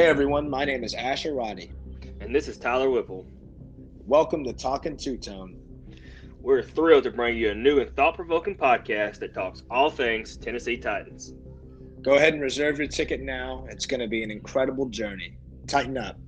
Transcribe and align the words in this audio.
Hey 0.00 0.06
everyone, 0.06 0.48
my 0.48 0.64
name 0.64 0.82
is 0.82 0.94
Asher 0.94 1.34
Roddy. 1.34 1.72
And 2.22 2.34
this 2.34 2.48
is 2.48 2.56
Tyler 2.56 2.88
Whipple. 2.88 3.26
Welcome 4.06 4.44
to 4.44 4.54
Talking 4.54 4.96
Two 4.96 5.18
Tone. 5.18 5.60
We're 6.40 6.62
thrilled 6.62 7.04
to 7.04 7.10
bring 7.10 7.36
you 7.36 7.50
a 7.50 7.54
new 7.54 7.80
and 7.80 7.94
thought 7.94 8.16
provoking 8.16 8.56
podcast 8.56 9.18
that 9.18 9.34
talks 9.34 9.62
all 9.70 9.90
things 9.90 10.38
Tennessee 10.38 10.78
Titans. 10.78 11.34
Go 12.00 12.14
ahead 12.14 12.32
and 12.32 12.40
reserve 12.40 12.78
your 12.78 12.88
ticket 12.88 13.20
now. 13.20 13.66
It's 13.68 13.84
going 13.84 14.00
to 14.00 14.08
be 14.08 14.22
an 14.22 14.30
incredible 14.30 14.86
journey. 14.86 15.36
Titan 15.66 15.98
up. 15.98 16.18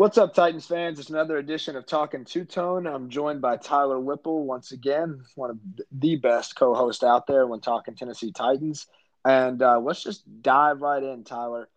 What's 0.00 0.16
up, 0.16 0.32
Titans 0.32 0.66
fans? 0.66 0.98
It's 0.98 1.10
another 1.10 1.36
edition 1.36 1.76
of 1.76 1.84
Talking 1.84 2.24
Two 2.24 2.46
Tone. 2.46 2.86
I'm 2.86 3.10
joined 3.10 3.42
by 3.42 3.58
Tyler 3.58 4.00
Whipple 4.00 4.46
once 4.46 4.72
again, 4.72 5.24
one 5.34 5.50
of 5.50 5.58
the 5.92 6.16
best 6.16 6.56
co 6.56 6.74
hosts 6.74 7.04
out 7.04 7.26
there 7.26 7.46
when 7.46 7.60
talking 7.60 7.94
Tennessee 7.94 8.32
Titans. 8.32 8.86
And 9.26 9.60
uh, 9.60 9.78
let's 9.78 10.02
just 10.02 10.22
dive 10.40 10.80
right 10.80 11.02
in, 11.02 11.24
Tyler. 11.24 11.68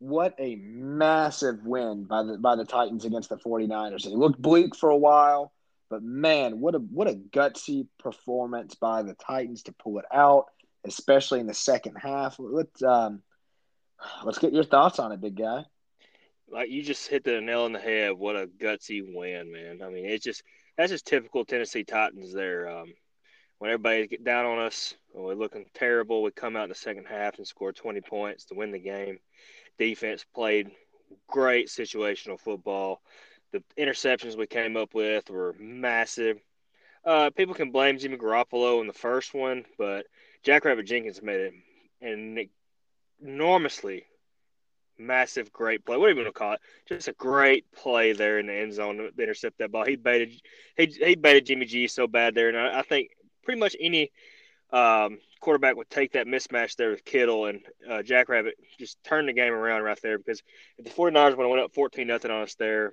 What 0.00 0.34
a 0.40 0.56
massive 0.56 1.64
win 1.64 2.02
by 2.02 2.24
the 2.24 2.36
by 2.36 2.56
the 2.56 2.64
Titans 2.64 3.04
against 3.04 3.28
the 3.28 3.36
49ers. 3.36 4.06
It 4.06 4.12
looked 4.12 4.42
bleak 4.42 4.74
for 4.74 4.90
a 4.90 4.96
while, 4.96 5.52
but 5.88 6.02
man, 6.02 6.58
what 6.58 6.74
a 6.74 6.78
what 6.78 7.06
a 7.06 7.14
gutsy 7.14 7.86
performance 8.00 8.74
by 8.74 9.04
the 9.04 9.14
Titans 9.14 9.62
to 9.62 9.72
pull 9.72 10.00
it 10.00 10.04
out, 10.12 10.46
especially 10.84 11.38
in 11.38 11.46
the 11.46 11.54
second 11.54 11.94
half. 11.94 12.40
Let's 12.40 12.82
um, 12.82 13.22
let's 14.24 14.38
get 14.38 14.52
your 14.52 14.64
thoughts 14.64 14.98
on 14.98 15.12
it, 15.12 15.20
big 15.20 15.36
guy 15.36 15.64
like 16.50 16.70
you 16.70 16.82
just 16.82 17.08
hit 17.08 17.24
the 17.24 17.40
nail 17.40 17.62
on 17.62 17.72
the 17.72 17.78
head. 17.78 18.12
What 18.12 18.36
a 18.36 18.46
gutsy 18.46 19.02
win, 19.02 19.52
man! 19.52 19.82
I 19.82 19.90
mean, 19.90 20.06
it's 20.06 20.24
just 20.24 20.42
that's 20.76 20.90
just 20.90 21.06
typical 21.06 21.44
Tennessee 21.44 21.84
Titans. 21.84 22.32
There, 22.32 22.68
um, 22.68 22.92
when 23.58 23.70
everybody 23.70 24.06
get 24.06 24.24
down 24.24 24.46
on 24.46 24.58
us, 24.58 24.94
we're 25.12 25.34
looking 25.34 25.66
terrible. 25.74 26.22
We 26.22 26.30
come 26.30 26.56
out 26.56 26.64
in 26.64 26.68
the 26.68 26.74
second 26.74 27.06
half 27.06 27.38
and 27.38 27.46
score 27.46 27.72
20 27.72 28.00
points 28.02 28.44
to 28.46 28.54
win 28.54 28.70
the 28.70 28.78
game. 28.78 29.18
Defense 29.78 30.24
played 30.34 30.70
great 31.26 31.68
situational 31.68 32.38
football. 32.38 33.00
The 33.52 33.62
interceptions 33.78 34.36
we 34.36 34.46
came 34.46 34.76
up 34.76 34.94
with 34.94 35.30
were 35.30 35.54
massive. 35.58 36.38
Uh, 37.04 37.30
people 37.30 37.54
can 37.54 37.70
blame 37.70 37.98
Jimmy 37.98 38.16
Garoppolo 38.16 38.80
in 38.80 38.86
the 38.86 38.92
first 38.92 39.32
one, 39.32 39.64
but 39.78 40.06
Jackrabbit 40.42 40.86
Jenkins 40.86 41.22
made 41.22 41.40
it 41.40 41.54
an 42.00 42.48
enormously 43.22 44.04
massive, 44.98 45.52
great 45.52 45.84
play. 45.84 45.96
What 45.96 46.06
are 46.06 46.08
you 46.08 46.14
going 46.14 46.26
to 46.26 46.32
call 46.32 46.54
it? 46.54 46.60
Just 46.86 47.08
a 47.08 47.12
great 47.12 47.70
play 47.72 48.12
there 48.12 48.38
in 48.38 48.46
the 48.46 48.54
end 48.54 48.74
zone 48.74 48.96
to 48.98 49.22
intercept 49.22 49.58
that 49.58 49.72
ball. 49.72 49.84
He 49.84 49.96
baited 49.96 50.40
he 50.76 50.86
he 50.86 51.14
baited 51.14 51.46
Jimmy 51.46 51.66
G 51.66 51.88
so 51.88 52.06
bad 52.06 52.34
there, 52.34 52.48
and 52.48 52.58
I, 52.58 52.80
I 52.80 52.82
think 52.82 53.10
pretty 53.44 53.60
much 53.60 53.76
any 53.80 54.10
um, 54.70 55.18
quarterback 55.40 55.76
would 55.76 55.90
take 55.90 56.12
that 56.12 56.26
mismatch 56.26 56.76
there 56.76 56.90
with 56.90 57.04
Kittle 57.04 57.46
and 57.46 57.60
uh, 57.88 58.02
Jackrabbit 58.02 58.54
just 58.78 59.02
turn 59.04 59.26
the 59.26 59.32
game 59.32 59.52
around 59.52 59.82
right 59.82 59.98
there 60.02 60.18
because 60.18 60.42
if 60.76 60.84
the 60.84 60.90
49ers 60.90 61.36
would 61.36 61.44
have 61.44 61.50
went 61.50 61.62
up 61.62 61.74
14 61.74 62.06
nothing 62.06 62.30
on 62.30 62.42
us 62.42 62.54
there, 62.56 62.92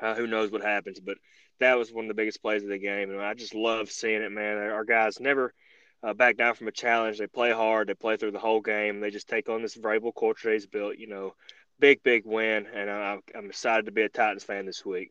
uh, 0.00 0.14
who 0.14 0.26
knows 0.26 0.50
what 0.50 0.62
happens. 0.62 0.98
But 0.98 1.18
that 1.60 1.78
was 1.78 1.92
one 1.92 2.06
of 2.06 2.08
the 2.08 2.14
biggest 2.14 2.42
plays 2.42 2.62
of 2.62 2.68
the 2.68 2.78
game, 2.78 3.10
and 3.10 3.20
I 3.20 3.34
just 3.34 3.54
love 3.54 3.90
seeing 3.90 4.22
it, 4.22 4.32
man. 4.32 4.56
Our 4.58 4.84
guys 4.84 5.20
never– 5.20 5.54
uh, 6.02 6.14
back 6.14 6.36
down 6.36 6.54
from 6.54 6.68
a 6.68 6.72
challenge. 6.72 7.18
They 7.18 7.26
play 7.26 7.52
hard. 7.52 7.88
They 7.88 7.94
play 7.94 8.16
through 8.16 8.32
the 8.32 8.38
whole 8.38 8.60
game. 8.60 9.00
They 9.00 9.10
just 9.10 9.28
take 9.28 9.48
on 9.48 9.62
this 9.62 9.74
variable 9.74 10.12
culture 10.12 10.50
they've 10.50 10.70
built. 10.70 10.98
You 10.98 11.08
know, 11.08 11.34
big, 11.78 12.02
big 12.02 12.24
win, 12.24 12.66
and 12.72 12.90
I'm, 12.90 13.20
I'm 13.36 13.46
excited 13.46 13.86
to 13.86 13.92
be 13.92 14.02
a 14.02 14.08
Titans 14.08 14.44
fan 14.44 14.66
this 14.66 14.84
week. 14.84 15.10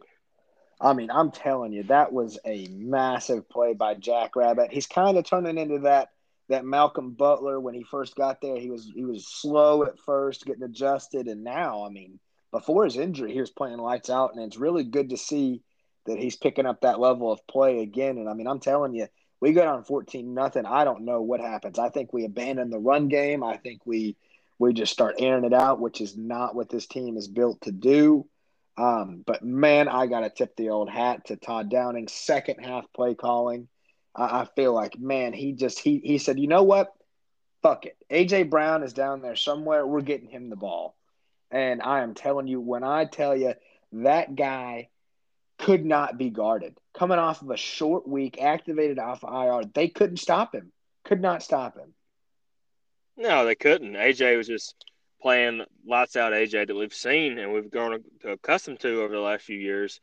I 0.82 0.94
mean, 0.94 1.12
I'm 1.12 1.32
telling 1.32 1.74
you, 1.74 1.84
that 1.84 2.14
was 2.14 2.40
a 2.46 2.68
massive 2.68 3.50
play 3.50 3.74
by 3.74 3.96
Jack 3.96 4.36
Rabbit. 4.36 4.72
He's 4.72 4.88
kind 4.88 5.18
of 5.18 5.26
turning 5.26 5.58
into 5.58 5.80
that 5.80 6.10
that 6.48 6.66
Malcolm 6.66 7.12
Butler 7.12 7.60
when 7.60 7.76
he 7.76 7.84
first 7.84 8.16
got 8.16 8.42
there. 8.42 8.58
He 8.58 8.70
was 8.70 8.90
he 8.96 9.06
was 9.06 9.28
slow 9.28 9.84
at 9.84 10.00
first, 10.00 10.46
getting 10.46 10.64
adjusted, 10.64 11.28
and 11.28 11.44
now, 11.44 11.86
I 11.86 11.90
mean, 11.90 12.20
before 12.52 12.86
his 12.86 12.98
injury, 12.98 13.34
he 13.34 13.42
was 13.42 13.52
playing 13.52 13.78
lights 13.78 14.10
out, 14.10 14.34
and 14.34 14.44
it's 14.44 14.58
really 14.58 14.84
good 14.84 15.10
to 15.10 15.18
see 15.18 15.62
that 16.06 16.18
he's 16.18 16.36
picking 16.36 16.66
up 16.66 16.82
that 16.82 17.00
level 17.00 17.32
of 17.32 17.46
play 17.46 17.82
again. 17.82 18.18
And 18.18 18.30
I 18.30 18.34
mean, 18.34 18.48
I'm 18.48 18.60
telling 18.60 18.96
you, 18.96 19.08
we 19.42 19.54
go 19.54 19.64
down 19.64 19.84
14 19.84 20.34
nothing. 20.34 20.66
I 20.66 20.84
don't 20.84 21.06
know 21.06 21.22
what 21.22 21.40
happens. 21.40 21.80
I 21.80 21.90
think 21.90 22.12
we 22.12 22.26
abandon 22.26 22.70
the 22.70 22.80
run 22.80 23.08
game. 23.08 23.44
I 23.44 23.58
think 23.58 23.82
we 23.86 24.16
we 24.58 24.74
just 24.74 24.92
start 24.92 25.16
airing 25.20 25.46
it 25.46 25.54
out, 25.54 25.80
which 25.80 26.02
is 26.02 26.18
not 26.18 26.54
what 26.54 26.70
this 26.70 26.86
team 26.86 27.16
is 27.16 27.30
built 27.30 27.62
to 27.62 27.72
do. 27.72 28.28
Um, 28.78 29.24
but 29.26 29.44
man, 29.44 29.88
I 29.88 30.08
got 30.08 30.22
to 30.22 30.30
tip 30.30 30.56
the 30.56 30.70
old 30.70 30.90
hat 30.90 31.26
to 31.26 31.38
Todd 31.38 31.70
Downing. 31.70 32.08
Second 32.08 32.66
half 32.66 32.86
play 32.94 33.16
calling. 33.16 33.70
I, 34.16 34.42
I 34.42 34.46
feel 34.56 34.74
like 34.74 35.00
man, 35.00 35.34
he 35.34 35.54
just 35.54 35.80
he 35.80 36.00
he 36.04 36.18
said, 36.18 36.40
you 36.40 36.48
know 36.48 36.64
what? 36.64 36.94
Fuck 37.62 37.86
it. 37.86 37.98
AJ 38.10 38.50
Brown 38.50 38.84
is 38.84 38.94
down 38.94 39.22
there 39.22 39.36
somewhere. 39.36 39.86
We're 39.86 40.02
getting 40.02 40.30
him 40.30 40.50
the 40.50 40.56
ball. 40.56 40.96
And 41.52 41.82
I 41.82 42.02
am 42.02 42.14
telling 42.14 42.48
you, 42.48 42.62
when 42.62 42.84
I 42.84 43.06
tell 43.06 43.36
you 43.36 43.54
that 43.92 44.36
guy 44.36 44.90
could 45.60 45.86
not 45.86 46.18
be 46.18 46.30
guarded. 46.30 46.78
Coming 46.94 47.20
off 47.20 47.42
of 47.42 47.52
a 47.52 47.58
short 47.58 48.08
week, 48.08 48.42
activated 48.42 48.98
off 48.98 49.24
IR, 49.24 49.70
they 49.74 49.90
couldn't 49.90 50.18
stop 50.18 50.56
him. 50.56 50.72
Could 51.04 51.22
not 51.22 51.44
stop 51.44 51.78
him. 51.78 51.94
No, 53.18 53.46
they 53.46 53.56
couldn't. 53.56 53.94
AJ 53.94 54.38
was 54.38 54.48
just 54.48 54.74
playing 55.22 55.64
lights 55.86 56.16
out 56.16 56.32
AJ 56.32 56.68
that 56.68 56.76
we've 56.76 56.94
seen 56.94 57.38
and 57.38 57.52
we've 57.52 57.70
grown 57.70 58.02
accustomed 58.24 58.80
to 58.80 59.02
over 59.02 59.14
the 59.14 59.20
last 59.20 59.44
few 59.44 59.58
years. 59.58 60.00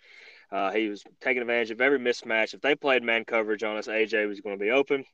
Uh, 0.53 0.71
he 0.71 0.89
was 0.89 1.03
taking 1.21 1.41
advantage 1.41 1.71
of 1.71 1.81
every 1.81 1.99
mismatch. 1.99 2.55
If 2.55 2.61
they 2.61 2.75
played 2.75 3.03
man 3.03 3.25
coverage 3.25 3.65
on 3.65 3.79
us, 3.79 3.89
AJ 3.89 4.29
was 4.29 4.41
going 4.41 4.59
to 4.59 4.65
be 4.65 4.71
open. 4.71 5.05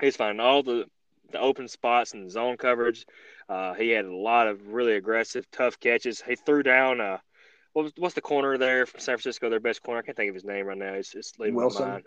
He's 0.00 0.16
finding 0.16 0.40
all 0.40 0.62
the, 0.62 0.86
the 1.32 1.40
open 1.40 1.66
spots 1.66 2.14
and 2.14 2.30
zone 2.30 2.56
coverage. 2.56 3.04
Uh, 3.48 3.74
he 3.74 3.90
had 3.90 4.04
a 4.04 4.14
lot 4.14 4.46
of 4.46 4.68
really 4.68 4.94
aggressive, 4.94 5.50
tough 5.50 5.78
catches. 5.80 6.22
He 6.22 6.36
threw 6.36 6.62
down 6.62 7.00
uh,– 7.00 7.18
what 7.74 7.82
was, 7.82 7.92
what's 7.96 8.14
the 8.14 8.22
corner 8.22 8.56
there 8.56 8.86
from 8.86 9.00
San 9.00 9.16
Francisco? 9.16 9.50
Their 9.50 9.60
best 9.60 9.82
corner. 9.82 10.00
I 10.00 10.02
can't 10.02 10.16
think 10.16 10.30
of 10.30 10.34
his 10.34 10.44
name 10.44 10.66
right 10.66 10.78
now. 10.78 10.94
It's, 10.94 11.14
it's 11.14 11.38
leaving 11.38 11.56
Wilson. 11.56 11.86
my 11.86 11.92
mind. 11.92 12.06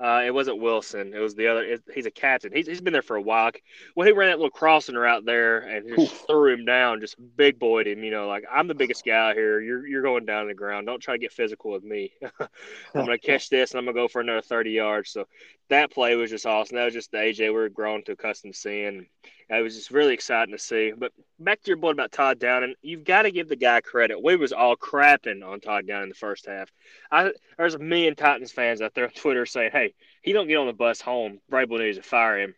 Uh, 0.00 0.22
it 0.24 0.32
wasn't 0.32 0.58
Wilson. 0.58 1.12
It 1.12 1.18
was 1.18 1.34
the 1.34 1.48
other. 1.48 1.62
It, 1.62 1.82
he's 1.94 2.06
a 2.06 2.10
captain. 2.10 2.52
He's, 2.54 2.66
he's 2.66 2.80
been 2.80 2.94
there 2.94 3.02
for 3.02 3.16
a 3.16 3.20
while. 3.20 3.50
Well, 3.94 4.06
he 4.06 4.14
ran 4.14 4.30
that 4.30 4.38
little 4.38 4.50
crossing 4.50 4.94
route 4.94 5.26
there 5.26 5.58
and 5.58 5.86
just 5.86 6.00
Oof. 6.00 6.24
threw 6.26 6.54
him 6.54 6.64
down, 6.64 7.02
just 7.02 7.16
big 7.36 7.58
boyed 7.58 7.86
him. 7.86 8.02
You 8.02 8.10
know, 8.10 8.26
like 8.26 8.44
I'm 8.50 8.66
the 8.66 8.74
biggest 8.74 9.04
guy 9.04 9.34
here. 9.34 9.60
You're 9.60 9.86
you're 9.86 10.02
going 10.02 10.24
down 10.24 10.44
to 10.44 10.48
the 10.48 10.54
ground. 10.54 10.86
Don't 10.86 11.00
try 11.02 11.14
to 11.14 11.18
get 11.18 11.32
physical 11.32 11.70
with 11.72 11.84
me. 11.84 12.12
I'm 12.40 12.48
gonna 12.94 13.18
catch 13.18 13.50
this 13.50 13.72
and 13.72 13.78
I'm 13.78 13.84
gonna 13.84 13.94
go 13.94 14.08
for 14.08 14.22
another 14.22 14.40
30 14.40 14.70
yards. 14.70 15.10
So 15.10 15.26
that 15.68 15.92
play 15.92 16.14
was 16.14 16.30
just 16.30 16.46
awesome. 16.46 16.76
That 16.76 16.86
was 16.86 16.94
just 16.94 17.10
the 17.10 17.18
AJ 17.18 17.52
we're 17.52 17.68
grown 17.68 18.02
to 18.04 18.12
accustomed 18.12 18.54
to 18.54 18.58
seeing. 18.60 19.06
It 19.50 19.62
was 19.62 19.74
just 19.74 19.90
really 19.90 20.14
exciting 20.14 20.54
to 20.54 20.58
see. 20.58 20.92
But 20.96 21.12
back 21.40 21.60
to 21.62 21.68
your 21.68 21.76
point 21.76 21.94
about 21.94 22.12
Todd 22.12 22.38
Downing, 22.38 22.74
you've 22.82 23.04
got 23.04 23.22
to 23.22 23.32
give 23.32 23.48
the 23.48 23.56
guy 23.56 23.80
credit. 23.80 24.22
We 24.22 24.36
was 24.36 24.52
all 24.52 24.76
crapping 24.76 25.44
on 25.44 25.60
Todd 25.60 25.88
Downing 25.88 26.04
in 26.04 26.08
the 26.10 26.14
first 26.14 26.46
half. 26.46 26.70
I, 27.10 27.32
there's 27.58 27.74
a 27.74 27.80
million 27.80 28.14
Titans 28.14 28.52
fans 28.52 28.80
out 28.80 28.94
there 28.94 29.06
on 29.06 29.10
Twitter 29.10 29.46
saying, 29.46 29.72
"Hey, 29.72 29.94
he 30.22 30.32
don't 30.32 30.46
get 30.46 30.56
on 30.56 30.68
the 30.68 30.72
bus 30.72 31.00
home. 31.00 31.40
Vrabel 31.50 31.80
needs 31.80 31.96
to 31.96 32.02
fire 32.04 32.38
him." 32.38 32.54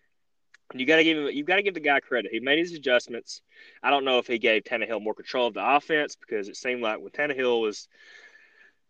You 0.74 0.86
got 0.86 0.96
to 0.96 1.04
give 1.04 1.16
him. 1.16 1.28
You 1.28 1.44
got 1.44 1.56
to 1.56 1.62
give 1.62 1.74
the 1.74 1.80
guy 1.80 2.00
credit. 2.00 2.30
He 2.30 2.40
made 2.40 2.58
his 2.58 2.72
adjustments. 2.72 3.40
I 3.82 3.88
don't 3.90 4.04
know 4.04 4.18
if 4.18 4.26
he 4.26 4.38
gave 4.38 4.64
Tannehill 4.64 5.02
more 5.02 5.14
control 5.14 5.46
of 5.46 5.54
the 5.54 5.66
offense 5.76 6.16
because 6.16 6.48
it 6.48 6.56
seemed 6.56 6.82
like 6.82 7.00
when 7.00 7.10
Tannehill 7.10 7.62
was, 7.62 7.88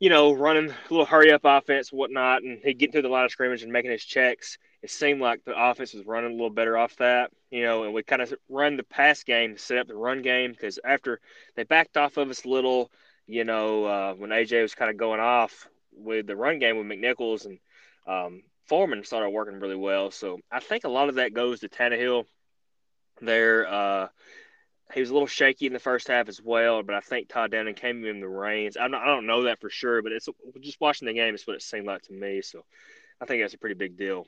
you 0.00 0.10
know, 0.10 0.32
running 0.32 0.70
a 0.70 0.74
little 0.90 1.06
hurry 1.06 1.32
up 1.32 1.42
offense, 1.44 1.92
whatnot, 1.92 2.42
and 2.42 2.60
he 2.64 2.74
getting 2.74 2.92
through 2.92 3.02
the 3.02 3.08
line 3.08 3.24
of 3.24 3.30
scrimmage 3.30 3.62
and 3.62 3.72
making 3.72 3.92
his 3.92 4.04
checks 4.04 4.58
it 4.82 4.90
seemed 4.90 5.20
like 5.20 5.44
the 5.44 5.54
offense 5.56 5.94
was 5.94 6.04
running 6.04 6.30
a 6.30 6.34
little 6.34 6.50
better 6.50 6.76
off 6.76 6.96
that, 6.96 7.30
you 7.50 7.62
know, 7.62 7.84
and 7.84 7.94
we 7.94 8.02
kind 8.02 8.20
of 8.20 8.34
run 8.48 8.76
the 8.76 8.82
pass 8.82 9.22
game, 9.22 9.56
set 9.56 9.78
up 9.78 9.86
the 9.86 9.94
run 9.94 10.22
game 10.22 10.50
because 10.50 10.80
after 10.84 11.20
they 11.54 11.62
backed 11.62 11.96
off 11.96 12.16
of 12.16 12.28
us 12.30 12.44
a 12.44 12.48
little, 12.48 12.90
you 13.26 13.44
know, 13.44 13.84
uh, 13.84 14.14
when 14.14 14.30
AJ 14.30 14.62
was 14.62 14.74
kind 14.74 14.90
of 14.90 14.96
going 14.96 15.20
off 15.20 15.68
with 15.94 16.26
the 16.26 16.36
run 16.36 16.58
game 16.58 16.76
with 16.76 16.86
McNichols 16.86 17.46
and 17.46 17.58
um, 18.06 18.42
Foreman 18.66 19.04
started 19.04 19.30
working 19.30 19.60
really 19.60 19.76
well. 19.76 20.10
So 20.10 20.40
I 20.50 20.58
think 20.58 20.84
a 20.84 20.88
lot 20.88 21.08
of 21.08 21.14
that 21.16 21.32
goes 21.32 21.60
to 21.60 21.68
Tannehill 21.68 22.24
there. 23.20 23.68
Uh, 23.68 24.08
he 24.92 25.00
was 25.00 25.10
a 25.10 25.12
little 25.12 25.28
shaky 25.28 25.66
in 25.66 25.72
the 25.72 25.78
first 25.78 26.08
half 26.08 26.28
as 26.28 26.42
well, 26.42 26.82
but 26.82 26.94
I 26.94 27.00
think 27.00 27.28
Todd 27.28 27.52
Downing 27.52 27.74
came 27.74 28.04
in 28.04 28.20
the 28.20 28.28
reins. 28.28 28.76
I 28.76 28.88
don't, 28.88 28.94
I 28.94 29.06
don't 29.06 29.26
know 29.26 29.44
that 29.44 29.60
for 29.60 29.70
sure, 29.70 30.02
but 30.02 30.12
it's 30.12 30.28
just 30.60 30.80
watching 30.80 31.06
the 31.06 31.14
game. 31.14 31.34
It's 31.34 31.46
what 31.46 31.56
it 31.56 31.62
seemed 31.62 31.86
like 31.86 32.02
to 32.02 32.12
me. 32.12 32.42
So 32.42 32.64
I 33.20 33.26
think 33.26 33.42
that's 33.42 33.54
a 33.54 33.58
pretty 33.58 33.76
big 33.76 33.96
deal. 33.96 34.26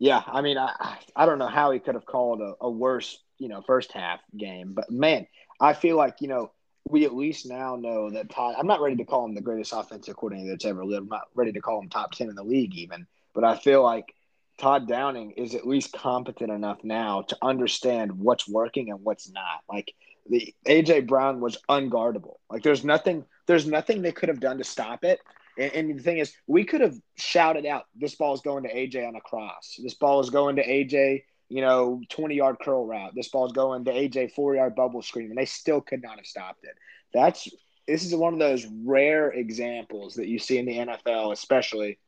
Yeah, 0.00 0.22
I 0.26 0.40
mean, 0.40 0.56
I 0.58 0.98
I 1.14 1.26
don't 1.26 1.38
know 1.38 1.46
how 1.46 1.70
he 1.70 1.78
could 1.78 1.94
have 1.94 2.06
called 2.06 2.40
a, 2.40 2.54
a 2.62 2.70
worse, 2.70 3.22
you 3.38 3.48
know, 3.48 3.62
first 3.62 3.92
half 3.92 4.20
game, 4.36 4.72
but 4.72 4.90
man, 4.90 5.26
I 5.60 5.74
feel 5.74 5.96
like 5.96 6.16
you 6.22 6.28
know 6.28 6.52
we 6.88 7.04
at 7.04 7.14
least 7.14 7.46
now 7.48 7.76
know 7.76 8.10
that 8.10 8.30
Todd. 8.30 8.54
I'm 8.58 8.66
not 8.66 8.80
ready 8.80 8.96
to 8.96 9.04
call 9.04 9.26
him 9.26 9.34
the 9.34 9.42
greatest 9.42 9.74
offensive 9.74 10.16
coordinator 10.16 10.50
that's 10.52 10.64
ever 10.64 10.86
lived. 10.86 11.04
I'm 11.04 11.10
not 11.10 11.28
ready 11.34 11.52
to 11.52 11.60
call 11.60 11.80
him 11.80 11.90
top 11.90 12.12
ten 12.12 12.30
in 12.30 12.34
the 12.34 12.42
league 12.42 12.74
even, 12.76 13.06
but 13.34 13.44
I 13.44 13.56
feel 13.56 13.82
like 13.82 14.14
Todd 14.58 14.88
Downing 14.88 15.32
is 15.32 15.54
at 15.54 15.66
least 15.66 15.92
competent 15.92 16.50
enough 16.50 16.82
now 16.82 17.22
to 17.22 17.36
understand 17.42 18.12
what's 18.12 18.48
working 18.48 18.90
and 18.90 19.04
what's 19.04 19.30
not. 19.30 19.60
Like 19.68 19.94
the 20.30 20.54
AJ 20.66 21.08
Brown 21.08 21.40
was 21.40 21.58
unguardable. 21.68 22.36
Like 22.48 22.62
there's 22.62 22.84
nothing 22.84 23.26
there's 23.46 23.66
nothing 23.66 24.00
they 24.00 24.12
could 24.12 24.30
have 24.30 24.40
done 24.40 24.56
to 24.58 24.64
stop 24.64 25.04
it. 25.04 25.20
And, 25.58 25.72
and 25.72 25.98
the 25.98 26.02
thing 26.02 26.18
is, 26.18 26.32
we 26.46 26.64
could 26.64 26.80
have 26.80 26.96
shouted 27.16 27.66
out, 27.66 27.86
"This 27.94 28.14
ball 28.14 28.34
is 28.34 28.40
going 28.40 28.64
to 28.64 28.74
AJ 28.74 29.06
on 29.06 29.16
a 29.16 29.20
cross. 29.20 29.78
This 29.82 29.94
ball 29.94 30.20
is 30.20 30.30
going 30.30 30.56
to 30.56 30.66
AJ, 30.66 31.24
you 31.48 31.60
know, 31.60 32.00
20 32.08 32.34
yard 32.34 32.56
curl 32.62 32.86
route. 32.86 33.12
This 33.14 33.28
ball 33.28 33.46
is 33.46 33.52
going 33.52 33.84
to 33.84 33.92
AJ 33.92 34.32
four 34.32 34.54
yard 34.54 34.74
bubble 34.74 35.02
screen," 35.02 35.30
and 35.30 35.38
they 35.38 35.46
still 35.46 35.80
could 35.80 36.02
not 36.02 36.16
have 36.16 36.26
stopped 36.26 36.64
it. 36.64 36.76
That's 37.12 37.48
this 37.86 38.04
is 38.04 38.14
one 38.14 38.32
of 38.32 38.38
those 38.38 38.66
rare 38.84 39.30
examples 39.30 40.14
that 40.14 40.28
you 40.28 40.38
see 40.38 40.58
in 40.58 40.66
the 40.66 40.78
NFL, 40.78 41.32
especially 41.32 41.98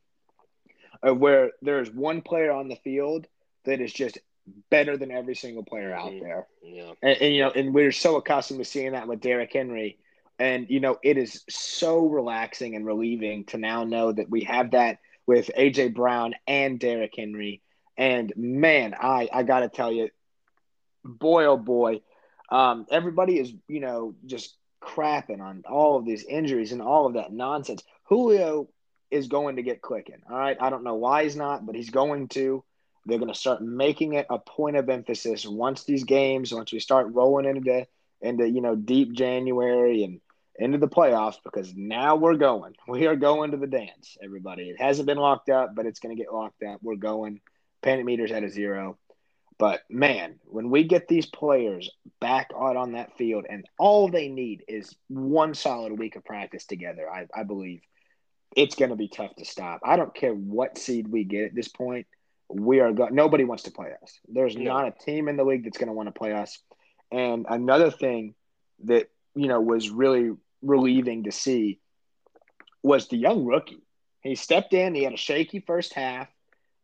of 1.02 1.18
where 1.18 1.50
there's 1.62 1.90
one 1.90 2.22
player 2.22 2.52
on 2.52 2.68
the 2.68 2.76
field 2.76 3.26
that 3.64 3.80
is 3.80 3.92
just 3.92 4.18
better 4.70 4.96
than 4.96 5.10
every 5.10 5.34
single 5.34 5.64
player 5.64 5.92
out 5.92 6.10
mm-hmm. 6.10 6.24
there. 6.24 6.46
Yeah. 6.62 6.92
And, 7.02 7.16
and, 7.20 7.34
you 7.34 7.42
know, 7.42 7.50
and 7.50 7.74
we're 7.74 7.92
so 7.92 8.16
accustomed 8.16 8.60
to 8.60 8.64
seeing 8.64 8.92
that 8.92 9.08
with 9.08 9.20
Derrick 9.20 9.52
Henry. 9.52 9.98
And, 10.42 10.66
you 10.68 10.80
know, 10.80 10.98
it 11.04 11.18
is 11.18 11.44
so 11.48 12.00
relaxing 12.00 12.74
and 12.74 12.84
relieving 12.84 13.44
to 13.46 13.58
now 13.58 13.84
know 13.84 14.10
that 14.10 14.28
we 14.28 14.40
have 14.42 14.72
that 14.72 14.98
with 15.24 15.52
AJ 15.56 15.94
Brown 15.94 16.34
and 16.48 16.80
Derrick 16.80 17.14
Henry. 17.16 17.62
And 17.96 18.32
man, 18.36 18.92
I, 19.00 19.28
I 19.32 19.44
got 19.44 19.60
to 19.60 19.68
tell 19.68 19.92
you, 19.92 20.08
boy, 21.04 21.44
oh 21.44 21.56
boy, 21.56 22.00
um, 22.50 22.86
everybody 22.90 23.38
is, 23.38 23.52
you 23.68 23.78
know, 23.78 24.16
just 24.26 24.56
crapping 24.82 25.40
on 25.40 25.62
all 25.70 25.96
of 25.96 26.04
these 26.04 26.24
injuries 26.24 26.72
and 26.72 26.82
all 26.82 27.06
of 27.06 27.14
that 27.14 27.32
nonsense. 27.32 27.84
Julio 28.08 28.68
is 29.12 29.28
going 29.28 29.54
to 29.56 29.62
get 29.62 29.80
clicking. 29.80 30.22
All 30.28 30.36
right. 30.36 30.56
I 30.60 30.70
don't 30.70 30.82
know 30.82 30.96
why 30.96 31.22
he's 31.22 31.36
not, 31.36 31.64
but 31.64 31.76
he's 31.76 31.90
going 31.90 32.26
to. 32.30 32.64
They're 33.06 33.18
going 33.18 33.32
to 33.32 33.38
start 33.38 33.62
making 33.62 34.14
it 34.14 34.26
a 34.28 34.40
point 34.40 34.74
of 34.74 34.90
emphasis 34.90 35.46
once 35.46 35.84
these 35.84 36.02
games, 36.02 36.52
once 36.52 36.72
we 36.72 36.80
start 36.80 37.12
rolling 37.12 37.46
into 37.46 37.86
into 38.20 38.48
you 38.48 38.60
know 38.60 38.74
deep 38.76 39.12
January 39.12 40.04
and 40.04 40.20
into 40.58 40.78
the 40.78 40.88
playoffs, 40.88 41.36
because 41.44 41.74
now 41.74 42.16
we're 42.16 42.36
going. 42.36 42.74
We 42.88 43.06
are 43.06 43.16
going 43.16 43.52
to 43.52 43.56
the 43.56 43.66
dance, 43.66 44.16
everybody. 44.22 44.70
It 44.70 44.80
hasn't 44.80 45.06
been 45.06 45.18
locked 45.18 45.48
up, 45.48 45.74
but 45.74 45.86
it's 45.86 46.00
going 46.00 46.14
to 46.16 46.22
get 46.22 46.32
locked 46.32 46.62
up. 46.62 46.80
We're 46.82 46.96
going. 46.96 47.40
Panic 47.82 48.04
meters 48.04 48.30
at 48.30 48.44
a 48.44 48.48
zero. 48.48 48.98
But 49.58 49.82
man, 49.90 50.40
when 50.44 50.70
we 50.70 50.84
get 50.84 51.08
these 51.08 51.26
players 51.26 51.90
back 52.20 52.50
out 52.56 52.76
on 52.76 52.92
that 52.92 53.16
field, 53.16 53.46
and 53.48 53.64
all 53.78 54.08
they 54.08 54.28
need 54.28 54.64
is 54.68 54.94
one 55.08 55.54
solid 55.54 55.98
week 55.98 56.16
of 56.16 56.24
practice 56.24 56.64
together, 56.64 57.08
I, 57.08 57.26
I 57.34 57.44
believe 57.44 57.80
it's 58.56 58.74
going 58.74 58.90
to 58.90 58.96
be 58.96 59.08
tough 59.08 59.34
to 59.36 59.44
stop. 59.44 59.80
I 59.84 59.96
don't 59.96 60.14
care 60.14 60.32
what 60.32 60.78
seed 60.78 61.08
we 61.08 61.24
get 61.24 61.44
at 61.44 61.54
this 61.54 61.68
point. 61.68 62.06
We 62.48 62.80
are 62.80 62.92
going. 62.92 63.14
Nobody 63.14 63.44
wants 63.44 63.64
to 63.64 63.70
play 63.70 63.90
us. 64.02 64.18
There's 64.28 64.54
yeah. 64.54 64.64
not 64.64 64.88
a 64.88 65.04
team 65.04 65.28
in 65.28 65.36
the 65.36 65.44
league 65.44 65.64
that's 65.64 65.78
going 65.78 65.88
to 65.88 65.94
want 65.94 66.08
to 66.08 66.18
play 66.18 66.32
us. 66.32 66.58
And 67.10 67.46
another 67.48 67.90
thing 67.90 68.34
that 68.84 69.08
you 69.34 69.48
know 69.48 69.60
was 69.60 69.90
really 69.90 70.32
relieving 70.62 71.24
to 71.24 71.32
see 71.32 71.78
was 72.82 73.08
the 73.08 73.16
young 73.16 73.44
rookie. 73.44 73.82
He 74.22 74.34
stepped 74.34 74.72
in. 74.72 74.94
He 74.94 75.02
had 75.02 75.12
a 75.12 75.18
shaky 75.18 75.60
first 75.60 75.94
half, 75.94 76.28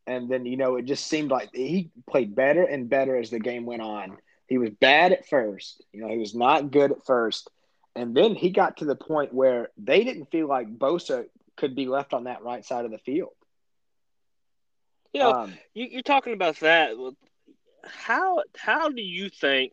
and 0.06 0.28
then 0.28 0.44
you 0.44 0.56
know 0.56 0.76
it 0.76 0.84
just 0.84 1.06
seemed 1.06 1.30
like 1.30 1.50
he 1.54 1.90
played 2.08 2.34
better 2.34 2.64
and 2.64 2.88
better 2.88 3.16
as 3.16 3.30
the 3.30 3.40
game 3.40 3.64
went 3.64 3.82
on. 3.82 4.19
He 4.46 4.58
was 4.58 4.70
bad 4.70 5.12
at 5.12 5.28
first. 5.28 5.82
You 5.92 6.00
know, 6.00 6.08
he 6.08 6.19
was 6.19 6.34
not 6.34 6.70
good 6.70 6.90
at 6.90 7.04
first. 7.04 7.50
And 7.94 8.14
then 8.14 8.34
he 8.34 8.50
got 8.50 8.78
to 8.78 8.84
the 8.84 8.94
point 8.94 9.34
where 9.34 9.70
they 9.76 10.04
didn't 10.04 10.30
feel 10.30 10.46
like 10.46 10.78
Bosa 10.78 11.26
could 11.56 11.75
be 11.75 11.86
left 11.86 12.14
on 12.14 12.25
that 12.25 12.42
right 12.42 12.64
side 12.64 12.84
of 12.84 12.90
the 12.90 12.98
field. 12.98 13.32
You 15.12 15.20
know, 15.20 15.32
um, 15.32 15.54
you, 15.75 15.98
are 15.98 16.02
talking 16.02 16.32
about 16.32 16.60
that. 16.60 16.92
How 17.84 18.42
how 18.56 18.88
do 18.88 19.02
you 19.02 19.28
think 19.28 19.72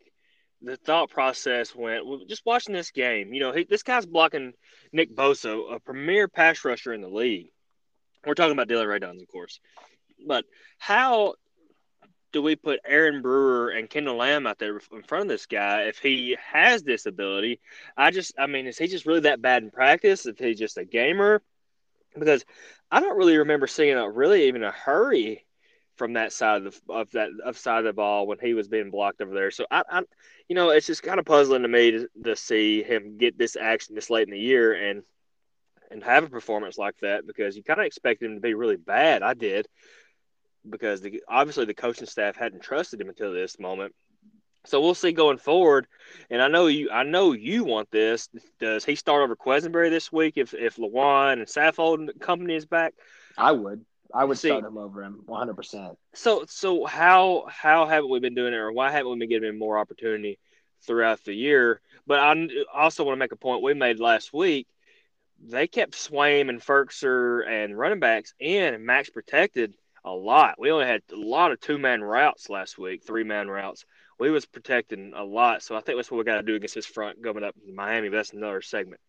the 0.62 0.78
thought 0.78 1.10
process 1.10 1.76
went? 1.76 2.04
Just 2.28 2.46
watching 2.46 2.74
this 2.74 2.92
game, 2.92 3.34
you 3.34 3.40
know, 3.40 3.52
he, 3.52 3.64
this 3.64 3.84
guy's 3.84 4.06
blocking 4.06 4.54
Nick 4.92 5.16
Bosa, 5.16 5.76
a 5.76 5.80
premier 5.80 6.28
pass 6.28 6.64
rusher 6.66 6.94
in 6.94 7.02
the 7.02 7.10
league. 7.10 7.52
We're 8.26 8.34
talking 8.34 8.54
about 8.54 8.68
Dillon 8.68 8.88
Radunz, 8.88 9.22
of 9.22 9.28
course, 9.28 9.60
but 10.26 10.46
how 10.80 11.36
do 12.32 12.42
we 12.42 12.56
put 12.56 12.80
Aaron 12.86 13.22
Brewer 13.22 13.70
and 13.70 13.90
Kendall 13.90 14.18
Lamm 14.18 14.48
out 14.48 14.58
there 14.58 14.80
in 14.92 15.04
front 15.04 15.24
of 15.24 15.28
this 15.30 15.46
guy 15.46 15.84
if 15.84 16.00
he 16.00 16.36
has 16.52 16.84
this 16.84 17.06
ability? 17.06 17.60
I 17.96 18.12
just, 18.12 18.34
I 18.38 18.48
mean, 18.48 18.66
is 18.66 18.78
he 18.78 18.88
just 18.88 19.06
really 19.06 19.22
that 19.22 19.42
bad 19.42 19.64
in 19.64 19.72
practice? 19.72 20.26
If 20.26 20.40
he's 20.40 20.60
just 20.60 20.78
a 20.78 20.86
gamer? 20.86 21.42
because 22.18 22.46
I 22.92 23.00
don't 23.00 23.18
really 23.18 23.38
remember 23.38 23.68
seeing 23.68 23.98
a 23.98 24.10
really 24.10 24.48
even 24.48 24.64
a 24.64 24.72
hurry 24.72 25.46
from 25.96 26.14
that 26.14 26.34
side 26.34 26.66
of 26.66 26.74
the 26.88 26.94
of 26.94 27.12
that 27.12 27.30
of 27.44 27.58
side 27.58 27.80
of 27.80 27.86
the 27.86 27.94
ball 27.94 28.28
when 28.28 28.40
he 28.40 28.54
was 28.54 28.68
being 28.68 28.92
blocked 28.92 29.22
over 29.22 29.34
there. 29.34 29.52
So 29.52 29.66
I, 29.72 29.84
I 29.90 30.02
you 30.48 30.56
know, 30.56 30.70
it's 30.70 30.88
just 30.88 31.04
kind 31.04 31.20
of 31.20 31.26
puzzling 31.26 31.64
to 31.64 31.68
me 31.68 31.92
to, 31.92 32.08
to 32.24 32.36
see 32.36 32.84
him 32.84 33.18
get 33.18 33.38
this 33.38 33.56
action 33.56 33.96
this 33.96 34.10
late 34.10 34.28
in 34.28 34.34
the 34.34 34.40
year 34.40 34.74
and 34.74 35.04
and 35.92 36.04
have 36.04 36.24
a 36.24 36.30
performance 36.30 36.78
like 36.78 36.98
that 37.02 37.28
because 37.28 37.56
you 37.56 37.64
kind 37.64 37.80
of 37.80 37.86
expected 37.86 38.30
him 38.30 38.36
to 38.36 38.42
be 38.42 38.54
really 38.54 38.76
bad. 38.76 39.24
I 39.24 39.34
did 39.34 39.68
because 40.70 41.02
the, 41.02 41.24
obviously 41.28 41.66
the 41.66 41.74
coaching 41.74 42.08
staff 42.08 42.36
hadn't 42.36 42.64
trusted 42.64 43.00
him 43.00 43.10
until 43.10 43.32
this 43.32 43.60
moment. 43.60 43.94
So 44.66 44.82
we'll 44.82 44.96
see 44.96 45.12
going 45.12 45.38
forward. 45.38 45.88
And 46.30 46.42
I 46.42 46.48
know 46.48 46.68
you 46.68 46.90
I 46.92 47.04
know 47.04 47.34
you 47.34 47.64
want 47.64 47.92
this. 47.92 48.30
Does 48.60 48.84
he 48.84 48.96
start 48.96 49.24
over 49.24 49.36
Quessenberry 49.36 49.90
this 49.90 50.12
week 50.12 50.34
if 50.38 50.54
if 50.54 50.78
Lewan 50.78 51.34
and 51.34 51.48
Saffold 51.48 52.20
company 52.20 52.56
is 52.56 52.66
back? 52.66 52.94
I 53.38 53.52
would. 53.52 53.86
I 54.14 54.26
would 54.26 54.38
see, 54.38 54.50
start 54.50 54.66
him 54.66 54.78
over 54.78 55.04
him 55.04 55.22
100. 55.26 55.56
percent 55.56 55.98
So 56.14 56.46
so 56.48 56.86
how 56.86 57.46
how 57.50 57.86
haven't 57.86 58.10
we 58.10 58.20
been 58.20 58.36
doing 58.36 58.54
it, 58.54 58.58
or 58.58 58.72
why 58.72 58.92
haven't 58.92 59.12
we 59.12 59.20
been 59.20 59.30
giving 59.30 59.50
him 59.50 59.60
more 59.60 59.78
opportunity 59.78 60.40
throughout 60.86 61.24
the 61.24 61.34
year? 61.34 61.82
But 62.08 62.20
I 62.20 62.48
also 62.74 63.04
want 63.04 63.16
to 63.16 63.20
make 63.20 63.32
a 63.32 63.38
point 63.38 63.64
we 63.64 63.74
made 63.74 64.00
last 64.00 64.34
week. 64.34 64.68
They 65.44 65.68
kept 65.68 65.94
Swaim 65.94 66.50
and 66.50 66.62
Firkser 66.62 67.48
and 67.48 67.78
running 67.78 68.00
backs 68.00 68.34
in 68.40 68.74
and 68.74 68.86
max 68.86 69.10
protected 69.10 69.74
a 70.04 70.12
lot. 70.12 70.56
We 70.60 70.72
only 70.72 70.86
had 70.86 71.02
a 71.12 71.16
lot 71.16 71.52
of 71.52 71.60
two 71.60 71.78
man 71.78 72.02
routes 72.02 72.50
last 72.50 72.78
week, 72.78 73.04
three 73.06 73.24
man 73.24 73.50
routes 73.50 73.86
we 74.20 74.32
was 74.32 74.46
protecting 74.46 75.14
a 75.16 75.24
lot. 75.24 75.62
So 75.62 75.76
I 75.76 75.82
think 75.82 75.98
that's 75.98 76.10
what 76.10 76.18
we 76.18 76.24
got 76.24 76.38
to 76.38 76.44
do 76.44 76.56
against 76.56 76.76
this 76.76 76.86
front 76.86 77.22
going 77.22 77.44
up 77.44 77.56
to 77.56 77.74
Miami. 77.74 78.10
But 78.10 78.18
that's 78.18 78.34
another 78.34 78.62
segment. 78.62 79.02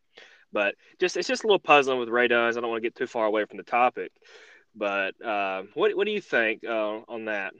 But 0.53 0.75
just 0.99 1.17
it's 1.17 1.29
just 1.29 1.45
a 1.45 1.47
little 1.47 1.59
puzzling 1.59 1.99
with 1.99 2.09
Radunz. 2.09 2.57
I 2.57 2.61
don't 2.61 2.71
want 2.71 2.83
to 2.83 2.87
get 2.87 2.95
too 2.95 3.07
far 3.07 3.27
away 3.27 3.45
from 3.45 3.59
the 3.59 3.63
topic. 3.63 4.13
But 4.77 5.21
uh, 5.25 5.63
what 5.75 5.97
what 5.97 6.07
do 6.07 6.13
you 6.13 6.21
think 6.21 6.65
uh, 6.65 7.01
on 7.09 7.27
that? 7.27 7.55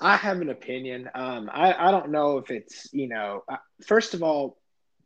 I 0.00 0.16
have 0.16 0.40
an 0.40 0.48
opinion. 0.48 1.10
Um, 1.14 1.50
I 1.52 1.74
I 1.74 1.90
don't 1.90 2.10
know 2.10 2.38
if 2.38 2.50
it's 2.50 2.88
you 2.92 3.08
know. 3.08 3.42
Uh, 3.48 3.56
first 3.86 4.14
of 4.14 4.22
all, 4.22 4.58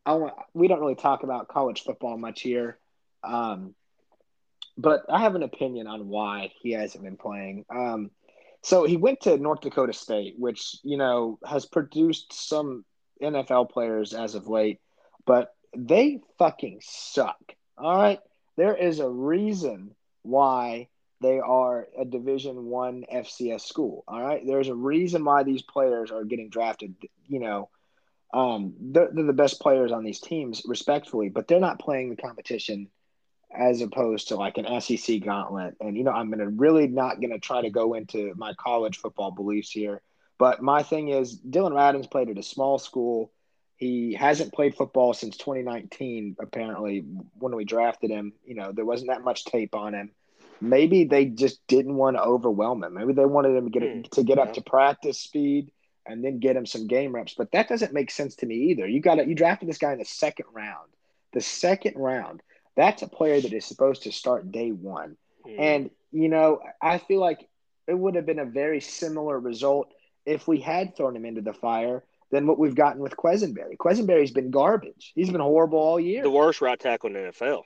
I 0.04 0.14
want 0.14 0.34
we 0.52 0.68
don't 0.68 0.80
really 0.80 0.94
talk 0.94 1.22
about 1.22 1.48
college 1.48 1.82
football 1.82 2.18
much 2.18 2.42
here. 2.42 2.78
Um, 3.24 3.74
but 4.76 5.04
I 5.08 5.20
have 5.20 5.34
an 5.34 5.42
opinion 5.42 5.86
on 5.86 6.08
why 6.08 6.50
he 6.60 6.72
hasn't 6.72 7.04
been 7.04 7.16
playing. 7.16 7.64
Um, 7.70 8.10
so 8.62 8.84
he 8.84 8.96
went 8.96 9.22
to 9.22 9.36
North 9.36 9.60
Dakota 9.60 9.92
State, 9.92 10.34
which, 10.38 10.76
you 10.82 10.96
know, 10.96 11.38
has 11.44 11.66
produced 11.66 12.32
some 12.32 12.84
NFL 13.22 13.70
players 13.70 14.14
as 14.14 14.34
of 14.34 14.48
late, 14.48 14.80
but 15.26 15.54
they 15.76 16.20
fucking 16.38 16.80
suck. 16.82 17.38
All 17.76 17.96
right. 17.96 18.20
There 18.56 18.76
is 18.76 19.00
a 19.00 19.08
reason 19.08 19.94
why 20.22 20.88
they 21.20 21.38
are 21.38 21.88
a 21.98 22.04
division 22.04 22.66
one 22.66 23.04
FCS 23.12 23.62
school. 23.62 24.04
All 24.08 24.20
right. 24.20 24.44
There's 24.44 24.68
a 24.68 24.74
reason 24.74 25.24
why 25.24 25.44
these 25.44 25.62
players 25.62 26.10
are 26.10 26.24
getting 26.24 26.50
drafted, 26.50 26.94
you 27.28 27.38
know. 27.38 27.68
Um, 28.34 28.74
they're, 28.80 29.10
they're 29.12 29.24
the 29.24 29.32
best 29.32 29.60
players 29.60 29.92
on 29.92 30.04
these 30.04 30.20
teams, 30.20 30.62
respectfully, 30.66 31.28
but 31.28 31.46
they're 31.46 31.60
not 31.60 31.78
playing 31.78 32.10
the 32.10 32.16
competition 32.16 32.88
as 33.54 33.82
opposed 33.82 34.28
to 34.28 34.36
like 34.36 34.56
an 34.56 34.80
SEC 34.80 35.20
gauntlet. 35.22 35.76
And 35.80 35.96
you 35.96 36.04
know, 36.04 36.12
I'm 36.12 36.30
gonna 36.30 36.48
really 36.48 36.88
not 36.88 37.20
gonna 37.20 37.38
try 37.38 37.62
to 37.62 37.70
go 37.70 37.94
into 37.94 38.32
my 38.36 38.54
college 38.54 38.98
football 38.98 39.30
beliefs 39.30 39.70
here. 39.70 40.00
But 40.38 40.62
my 40.62 40.82
thing 40.82 41.08
is, 41.08 41.36
Dillon 41.36 41.74
Radunz 41.74 42.10
played 42.10 42.30
at 42.30 42.38
a 42.38 42.42
small 42.42 42.78
school. 42.78 43.30
He 43.82 44.14
hasn't 44.14 44.52
played 44.52 44.76
football 44.76 45.12
since 45.12 45.36
2019. 45.36 46.36
Apparently, 46.40 47.00
when 47.38 47.56
we 47.56 47.64
drafted 47.64 48.10
him, 48.10 48.32
you 48.44 48.54
know, 48.54 48.72
there 48.72 48.84
wasn't 48.84 49.10
that 49.10 49.24
much 49.24 49.44
tape 49.44 49.74
on 49.74 49.94
him. 49.94 50.10
Maybe 50.60 51.04
they 51.04 51.24
just 51.24 51.66
didn't 51.66 51.96
want 51.96 52.16
to 52.16 52.22
overwhelm 52.22 52.84
him. 52.84 52.94
Maybe 52.94 53.12
they 53.12 53.24
wanted 53.24 53.56
him 53.56 53.64
to 53.64 53.70
get 53.70 53.82
mm, 53.82 54.10
to 54.10 54.22
get 54.22 54.38
up 54.38 54.54
to 54.54 54.60
practice 54.62 55.18
speed 55.18 55.72
and 56.06 56.24
then 56.24 56.38
get 56.38 56.56
him 56.56 56.66
some 56.66 56.86
game 56.86 57.12
reps. 57.12 57.34
But 57.34 57.50
that 57.52 57.68
doesn't 57.68 57.92
make 57.92 58.10
sense 58.10 58.36
to 58.36 58.46
me 58.46 58.54
either. 58.70 58.86
You 58.86 59.00
got 59.00 59.26
you 59.26 59.34
drafted 59.34 59.68
this 59.68 59.78
guy 59.78 59.92
in 59.92 59.98
the 59.98 60.04
second 60.04 60.46
round. 60.52 60.90
The 61.32 61.40
second 61.40 61.96
round 61.96 62.42
that's 62.76 63.02
a 63.02 63.08
player 63.08 63.40
that 63.40 63.52
is 63.52 63.64
supposed 63.64 64.04
to 64.04 64.12
start 64.12 64.50
day 64.50 64.70
one. 64.70 65.16
Mm. 65.46 65.58
And, 65.58 65.90
you 66.10 66.28
know, 66.28 66.60
I 66.80 66.98
feel 66.98 67.20
like 67.20 67.48
it 67.86 67.94
would 67.98 68.14
have 68.14 68.26
been 68.26 68.38
a 68.38 68.44
very 68.44 68.80
similar 68.80 69.38
result 69.38 69.92
if 70.24 70.46
we 70.46 70.60
had 70.60 70.96
thrown 70.96 71.16
him 71.16 71.24
into 71.24 71.42
the 71.42 71.52
fire 71.52 72.04
than 72.32 72.46
what 72.46 72.58
we've 72.58 72.74
gotten 72.74 73.00
with 73.00 73.14
Quessenberry. 73.16 73.76
Quessenberry's 73.76 74.32
been 74.32 74.50
garbage. 74.50 75.12
He's 75.14 75.30
been 75.30 75.40
horrible 75.40 75.78
all 75.78 76.00
year. 76.00 76.22
The 76.22 76.30
worst 76.30 76.62
right 76.62 76.80
tackle 76.80 77.08
in 77.08 77.12
the 77.12 77.30
NFL. 77.30 77.62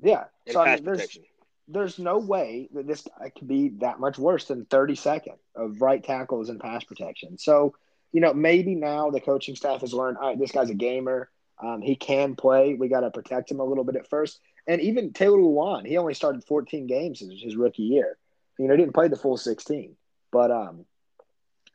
Yeah. 0.00 0.24
In 0.46 0.52
so 0.54 0.60
I 0.60 0.76
mean, 0.76 0.84
there's, 0.84 0.98
protection. 0.98 1.22
there's 1.66 1.98
no 1.98 2.18
way 2.18 2.68
that 2.72 2.86
this 2.86 3.02
guy 3.02 3.30
could 3.36 3.48
be 3.48 3.70
that 3.80 3.98
much 3.98 4.16
worse 4.16 4.44
than 4.46 4.66
32nd 4.66 5.36
of 5.56 5.82
right 5.82 6.02
tackles 6.02 6.48
and 6.48 6.60
pass 6.60 6.84
protection. 6.84 7.36
So, 7.38 7.74
you 8.12 8.20
know, 8.20 8.32
maybe 8.32 8.76
now 8.76 9.10
the 9.10 9.20
coaching 9.20 9.56
staff 9.56 9.80
has 9.80 9.92
learned, 9.92 10.16
all 10.18 10.28
right, 10.28 10.38
this 10.38 10.52
guy's 10.52 10.70
a 10.70 10.74
gamer. 10.74 11.28
Um, 11.60 11.82
he 11.82 11.96
can 11.96 12.36
play. 12.36 12.74
We 12.74 12.88
got 12.88 13.00
to 13.00 13.10
protect 13.10 13.50
him 13.50 13.58
a 13.58 13.64
little 13.64 13.84
bit 13.84 13.96
at 13.96 14.08
first. 14.08 14.40
And 14.68 14.80
even 14.80 15.12
Taylor 15.12 15.38
Lewan, 15.38 15.86
he 15.86 15.98
only 15.98 16.14
started 16.14 16.44
14 16.44 16.86
games 16.86 17.18
his, 17.18 17.42
his 17.42 17.56
rookie 17.56 17.82
year. 17.82 18.16
You 18.58 18.68
know, 18.68 18.76
didn't 18.76 18.94
play 18.94 19.08
the 19.08 19.16
full 19.16 19.36
16. 19.36 19.96
But 20.30 20.52
um, 20.52 20.84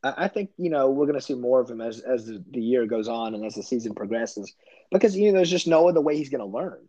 I, 0.04 0.28
think, 0.30 0.52
you 0.58 0.70
know, 0.70 0.90
we're 0.92 1.08
going 1.08 1.20
to 1.20 1.26
see 1.26 1.36
more 1.36 1.60
of 1.60 1.70
him 1.70 1.82
as, 1.82 2.00
as 2.00 2.26
the, 2.26 2.62
year 2.62 2.86
goes 2.86 3.08
on 3.08 3.36
and 3.36 3.44
as 3.46 3.56
the 3.56 3.64
season 3.64 3.94
progresses 3.94 4.54
because, 4.92 5.16
you 5.16 5.32
know, 5.32 5.38
there's 5.38 5.50
just 5.50 5.68
no 5.68 5.90
other 5.90 6.02
way 6.02 6.16
he's 6.16 6.30
going 6.30 6.40
to 6.40 6.46
learn. 6.58 6.88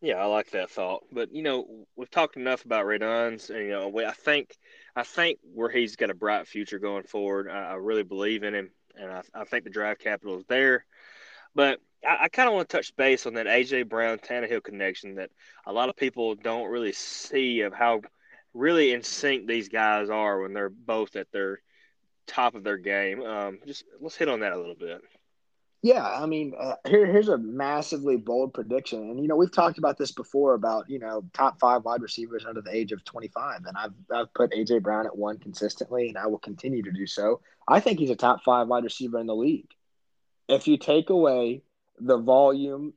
Yeah, 0.00 0.14
I 0.14 0.24
like 0.26 0.50
that 0.52 0.70
thought. 0.70 1.04
But 1.12 1.34
you 1.34 1.42
know, 1.42 1.86
we've 1.94 2.10
talked 2.10 2.36
enough 2.36 2.64
about 2.64 2.86
Radunz, 2.86 3.50
and 3.50 3.58
you 3.58 3.70
know, 3.70 3.98
I 4.00 4.12
think, 4.12 4.56
I 4.96 5.02
think 5.02 5.38
where 5.42 5.68
he's 5.68 5.96
got 5.96 6.10
a 6.10 6.14
bright 6.14 6.48
future 6.48 6.78
going 6.78 7.02
forward. 7.02 7.50
I, 7.50 7.72
I 7.72 7.74
really 7.74 8.02
believe 8.02 8.42
in 8.42 8.54
him, 8.54 8.70
and 8.98 9.10
I, 9.10 9.22
I 9.34 9.44
think 9.44 9.64
the 9.64 9.70
draft 9.70 10.00
capital 10.00 10.38
is 10.38 10.44
there. 10.48 10.86
But 11.54 11.80
I, 12.06 12.24
I 12.24 12.28
kind 12.28 12.48
of 12.48 12.54
want 12.54 12.68
to 12.68 12.76
touch 12.76 12.96
base 12.96 13.26
on 13.26 13.34
that 13.34 13.46
AJ 13.46 13.90
Brown 13.90 14.18
Tannehill 14.18 14.62
connection 14.62 15.16
that 15.16 15.30
a 15.66 15.72
lot 15.72 15.90
of 15.90 15.96
people 15.96 16.34
don't 16.34 16.70
really 16.70 16.92
see 16.92 17.60
of 17.60 17.74
how 17.74 18.00
really 18.54 18.92
in 18.92 19.02
sync 19.02 19.46
these 19.46 19.68
guys 19.68 20.10
are 20.10 20.40
when 20.40 20.52
they're 20.52 20.70
both 20.70 21.16
at 21.16 21.30
their 21.32 21.60
top 22.26 22.54
of 22.54 22.64
their 22.64 22.78
game. 22.78 23.22
Um, 23.22 23.58
just 23.66 23.84
let's 24.00 24.16
hit 24.16 24.28
on 24.28 24.40
that 24.40 24.52
a 24.52 24.58
little 24.58 24.74
bit. 24.74 25.02
Yeah, 25.82 26.06
I 26.06 26.26
mean, 26.26 26.52
uh, 26.60 26.74
here, 26.86 27.06
here's 27.06 27.30
a 27.30 27.38
massively 27.38 28.18
bold 28.18 28.52
prediction, 28.52 28.98
and 28.98 29.20
you 29.20 29.28
know 29.28 29.36
we've 29.36 29.52
talked 29.52 29.78
about 29.78 29.96
this 29.96 30.12
before 30.12 30.52
about 30.52 30.90
you 30.90 30.98
know 30.98 31.22
top 31.32 31.58
five 31.58 31.84
wide 31.84 32.02
receivers 32.02 32.44
under 32.46 32.60
the 32.60 32.74
age 32.74 32.92
of 32.92 33.02
25, 33.04 33.62
and 33.64 33.76
I've 33.76 33.94
I've 34.14 34.34
put 34.34 34.52
AJ 34.52 34.82
Brown 34.82 35.06
at 35.06 35.16
one 35.16 35.38
consistently, 35.38 36.08
and 36.08 36.18
I 36.18 36.26
will 36.26 36.38
continue 36.38 36.82
to 36.82 36.92
do 36.92 37.06
so. 37.06 37.40
I 37.66 37.80
think 37.80 37.98
he's 37.98 38.10
a 38.10 38.16
top 38.16 38.44
five 38.44 38.68
wide 38.68 38.84
receiver 38.84 39.18
in 39.18 39.26
the 39.26 39.34
league. 39.34 39.70
If 40.48 40.68
you 40.68 40.76
take 40.76 41.08
away 41.08 41.62
the 41.98 42.18
volume, 42.18 42.92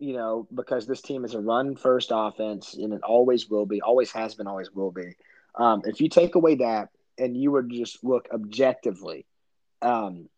you 0.00 0.14
know, 0.14 0.48
because 0.52 0.86
this 0.86 1.02
team 1.02 1.24
is 1.24 1.34
a 1.34 1.40
run 1.40 1.76
first 1.76 2.08
offense, 2.12 2.74
and 2.74 2.92
it 2.92 3.02
always 3.02 3.48
will 3.48 3.66
be, 3.66 3.82
always 3.82 4.10
has 4.12 4.34
been, 4.34 4.46
always 4.46 4.72
will 4.72 4.90
be. 4.90 5.14
Um, 5.54 5.82
if 5.84 6.00
you 6.00 6.08
take 6.08 6.34
away 6.34 6.56
that, 6.56 6.88
and 7.18 7.36
you 7.36 7.52
would 7.52 7.70
just 7.70 8.02
look 8.02 8.28
objectively. 8.32 9.26
Um, 9.82 10.28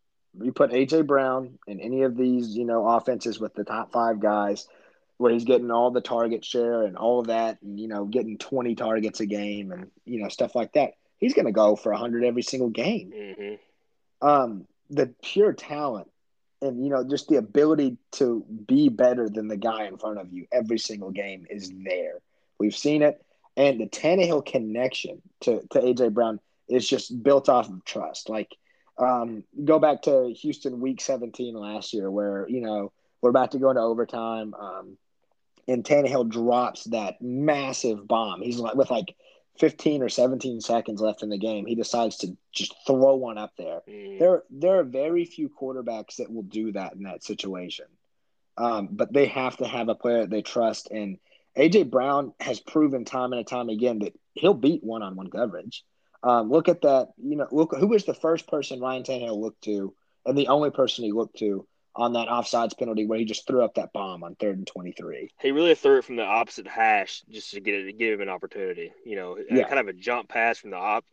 you 0.41 0.53
put 0.53 0.73
AJ 0.73 1.07
Brown 1.07 1.59
in 1.69 1.81
any 1.81 2.03
of 2.03 2.17
these, 2.17 2.57
you 2.57 2.65
know, 2.65 2.87
offenses 2.89 3.39
with 3.39 3.55
the 3.55 3.63
top 3.63 3.93
five 3.93 4.19
guys, 4.19 4.67
where 5.19 5.33
he's 5.33 5.45
getting 5.45 5.71
all 5.71 5.93
the 5.93 6.01
target 6.01 6.45
share 6.45 6.83
and 6.83 6.97
all 6.97 7.21
of 7.21 7.29
that, 7.29 7.59
and 7.63 7.79
you 7.79 7.87
know, 7.87 8.05
getting 8.05 8.39
twenty 8.39 8.75
targets 8.75 9.21
a 9.21 9.27
game 9.27 9.71
and 9.71 9.91
you 10.05 10.21
know 10.21 10.29
stuff 10.29 10.57
like 10.57 10.73
that. 10.73 10.95
He's 11.19 11.35
going 11.35 11.47
to 11.47 11.53
go 11.53 11.77
for 11.77 11.93
hundred 11.93 12.25
every 12.25 12.43
single 12.43 12.71
game. 12.71 13.13
Mm-hmm. 13.15 14.27
Um, 14.27 14.67
the 14.91 15.15
pure 15.23 15.53
talent 15.53 16.11
and 16.63 16.83
you 16.83 16.91
know 16.91 17.05
just 17.05 17.29
the 17.29 17.37
ability 17.37 17.99
to 18.13 18.45
be 18.67 18.89
better 18.89 19.29
than 19.29 19.49
the 19.49 19.57
guy 19.57 19.87
in 19.87 19.99
front 19.99 20.19
of 20.19 20.33
you 20.33 20.47
every 20.53 20.79
single 20.79 21.11
game 21.11 21.47
is 21.51 21.73
there. 21.85 22.21
We've 22.59 22.77
seen 22.77 23.03
it, 23.03 23.23
and 23.57 23.81
the 23.81 23.87
Tannehill 23.89 24.47
connection 24.47 25.21
to 25.41 25.61
to 25.71 25.81
AJ 25.81 26.15
Brown 26.15 26.41
is 26.69 26.89
just 26.89 27.23
built 27.23 27.49
off 27.49 27.69
of 27.69 27.85
trust. 27.85 28.29
Like 28.29 28.57
um, 28.99 29.45
go 29.65 29.79
back 29.79 30.03
to 30.03 30.33
Houston 30.41 30.81
Week 30.81 31.01
17 31.01 31.55
last 31.55 31.93
year, 31.93 32.11
where 32.11 32.49
you 32.49 32.61
know 32.61 32.93
we're 33.21 33.31
about 33.31 33.53
to 33.53 33.59
go 33.59 33.71
into 33.71 33.83
overtime, 33.83 34.55
um, 34.55 34.97
and 35.69 35.85
Tannehill 35.85 36.29
drops 36.29 36.85
that 36.85 37.21
massive 37.21 38.07
bomb. 38.07 38.41
He's 38.43 38.59
like 38.59 38.75
with 38.75 38.91
like 38.91 39.15
15 39.59 40.03
or 40.03 40.09
17 40.09 40.61
seconds 40.61 41.01
left 41.01 41.23
in 41.23 41.29
the 41.29 41.39
game. 41.39 41.67
He 41.67 41.75
decides 41.75 42.19
to 42.19 42.37
just 42.53 42.75
throw 42.87 43.17
one 43.17 43.39
up 43.39 43.53
there. 43.57 43.81
Mm. 43.89 44.19
There, 44.19 44.43
there 44.51 44.79
are 44.79 44.85
very 44.85 45.25
few 45.25 45.49
quarterbacks 45.49 46.17
that 46.17 46.33
will 46.33 46.43
do 46.43 46.73
that 46.73 46.95
in 46.95 47.03
that 47.05 47.23
situation, 47.23 47.87
um, 48.57 48.89
but 48.91 49.13
they 49.13 49.27
have 49.27 49.57
to 49.59 49.67
have 49.67 49.89
a 49.89 49.95
player 49.95 50.21
that 50.21 50.31
they 50.31 50.43
trust. 50.43 50.91
And 50.91 51.19
AJ 51.57 51.91
Brown 51.91 52.33
has 52.41 52.61
proven 52.61 53.05
time 53.05 53.33
and 53.33 53.47
time 53.47 53.69
again 53.69 54.01
that 54.01 54.19
he'll 54.35 54.55
beat 54.55 54.83
one-on-one 54.83 55.31
coverage. 55.31 55.85
Um, 56.23 56.51
look 56.51 56.69
at 56.69 56.83
that. 56.83 57.09
You 57.23 57.37
know, 57.37 57.49
look 57.51 57.75
who 57.77 57.89
was 57.89 58.05
the 58.05 58.15
first 58.15 58.47
person 58.47 58.81
Ryan 58.81 59.03
Tannehill 59.03 59.41
looked 59.41 59.65
to, 59.65 59.93
and 60.25 60.39
the 60.39 60.49
only 60.49 60.71
person 60.71 61.05
he 61.05 61.13
looked 61.13 61.39
to 61.39 61.67
on 61.95 62.15
that 62.15 62.29
offsides 62.29 62.77
penalty 62.79 63.05
where 63.07 63.19
he 63.19 63.25
just 63.25 63.47
threw 63.47 63.63
up 63.63 63.75
that 63.75 63.93
bomb 63.93 64.23
on 64.25 64.35
third 64.37 64.57
and 64.57 64.67
twenty 64.67 64.93
three. 64.93 65.31
He 65.41 65.51
really 65.53 65.75
threw 65.75 65.99
it 65.99 66.05
from 66.05 66.17
the 66.17 66.25
opposite 66.25 66.67
hash 66.67 67.23
just 67.31 67.51
to 67.53 67.61
get 67.61 67.75
it, 67.75 67.85
to 67.85 67.93
give 67.93 68.15
him 68.15 68.21
an 68.23 68.29
opportunity. 68.29 68.93
You 69.05 69.17
know, 69.17 69.39
Yeah. 69.51 69.69
kind 69.69 69.79
of 69.81 69.89
a 69.89 69.93
jump 69.93 70.29
pass 70.29 70.59
from 70.59 70.71
the 70.71 70.77
op. 70.79 71.05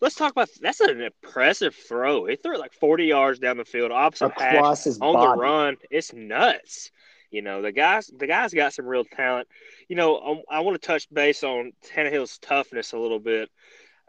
Let's 0.00 0.16
talk 0.16 0.32
about 0.32 0.48
that's 0.60 0.80
an 0.80 1.00
impressive 1.00 1.74
throw. 1.74 2.24
He 2.26 2.36
threw 2.36 2.54
it 2.54 2.60
like 2.60 2.72
forty 2.72 3.04
yards 3.06 3.38
down 3.38 3.56
the 3.56 3.64
field, 3.64 3.92
opposite 3.92 4.32
hash 4.36 4.54
Across 4.56 4.84
his 4.84 5.00
on 5.00 5.14
body. 5.14 5.26
the 5.38 5.42
run. 5.42 5.76
It's 5.90 6.12
nuts. 6.12 6.90
You 7.30 7.42
know, 7.42 7.60
the 7.62 7.72
guys 7.72 8.10
the 8.16 8.26
guys 8.26 8.54
got 8.54 8.72
some 8.72 8.86
real 8.86 9.04
talent. 9.04 9.48
You 9.88 9.96
know, 9.96 10.18
um, 10.20 10.42
I, 10.50 10.58
I 10.58 10.60
want 10.60 10.80
to 10.80 10.86
touch 10.86 11.08
base 11.12 11.42
on 11.44 11.72
Tannehill's 11.94 12.38
toughness 12.38 12.92
a 12.92 12.98
little 12.98 13.18
bit. 13.20 13.50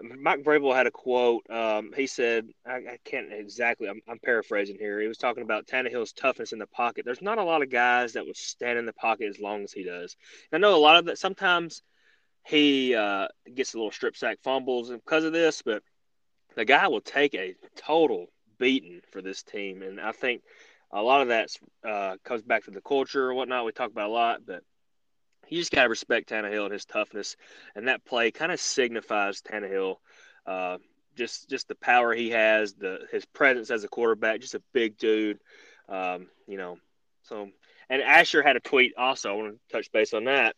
Mike 0.01 0.43
Vrabel 0.43 0.75
had 0.75 0.87
a 0.87 0.91
quote. 0.91 1.49
Um, 1.49 1.91
he 1.95 2.07
said, 2.07 2.47
I, 2.65 2.75
I 2.75 2.97
can't 3.03 3.33
exactly, 3.33 3.89
I'm, 3.89 4.01
I'm 4.07 4.19
paraphrasing 4.19 4.77
here. 4.79 5.01
He 5.01 5.07
was 5.07 5.17
talking 5.17 5.43
about 5.43 5.65
Tannehill's 5.65 6.13
toughness 6.13 6.53
in 6.53 6.59
the 6.59 6.67
pocket. 6.67 7.03
There's 7.05 7.21
not 7.21 7.39
a 7.39 7.43
lot 7.43 7.63
of 7.63 7.69
guys 7.69 8.13
that 8.13 8.25
will 8.25 8.33
stand 8.35 8.77
in 8.77 8.85
the 8.85 8.93
pocket 8.93 9.27
as 9.29 9.39
long 9.39 9.63
as 9.63 9.71
he 9.71 9.83
does. 9.83 10.15
I 10.53 10.59
know 10.59 10.75
a 10.75 10.77
lot 10.77 10.97
of 10.97 11.05
that. 11.05 11.17
Sometimes 11.17 11.81
he 12.45 12.95
uh, 12.95 13.27
gets 13.53 13.73
a 13.73 13.77
little 13.77 13.91
strip 13.91 14.15
sack 14.15 14.37
fumbles 14.43 14.89
because 14.89 15.23
of 15.23 15.33
this, 15.33 15.61
but 15.63 15.81
the 16.55 16.65
guy 16.65 16.87
will 16.87 17.01
take 17.01 17.33
a 17.33 17.55
total 17.75 18.27
beating 18.59 19.01
for 19.11 19.21
this 19.21 19.43
team. 19.43 19.81
And 19.81 19.99
I 19.99 20.11
think 20.11 20.41
a 20.91 21.01
lot 21.01 21.21
of 21.21 21.27
that 21.29 21.49
uh, 21.87 22.15
comes 22.23 22.43
back 22.43 22.65
to 22.65 22.71
the 22.71 22.81
culture 22.81 23.29
or 23.29 23.33
whatnot. 23.33 23.65
We 23.65 23.71
talk 23.71 23.91
about 23.91 24.09
a 24.09 24.13
lot, 24.13 24.45
but 24.45 24.63
you 25.49 25.59
just 25.59 25.71
got 25.71 25.83
to 25.83 25.89
respect 25.89 26.29
Tannehill 26.29 26.65
and 26.65 26.73
his 26.73 26.85
toughness. 26.85 27.35
And 27.75 27.87
that 27.87 28.05
play 28.05 28.31
kind 28.31 28.51
of 28.51 28.59
signifies 28.59 29.41
Tannehill, 29.41 29.97
uh, 30.45 30.77
just 31.15 31.49
just 31.49 31.67
the 31.67 31.75
power 31.75 32.13
he 32.13 32.29
has, 32.31 32.73
the 32.73 33.07
his 33.11 33.25
presence 33.25 33.71
as 33.71 33.83
a 33.83 33.87
quarterback, 33.87 34.41
just 34.41 34.55
a 34.55 34.61
big 34.73 34.97
dude. 34.97 35.39
Um, 35.89 36.27
you 36.47 36.57
know, 36.57 36.77
so 37.23 37.49
and 37.89 38.01
Asher 38.01 38.43
had 38.43 38.55
a 38.55 38.61
tweet 38.61 38.93
also. 38.97 39.29
I 39.29 39.33
want 39.33 39.53
to 39.53 39.75
touch 39.75 39.91
base 39.91 40.13
on 40.13 40.25
that 40.25 40.55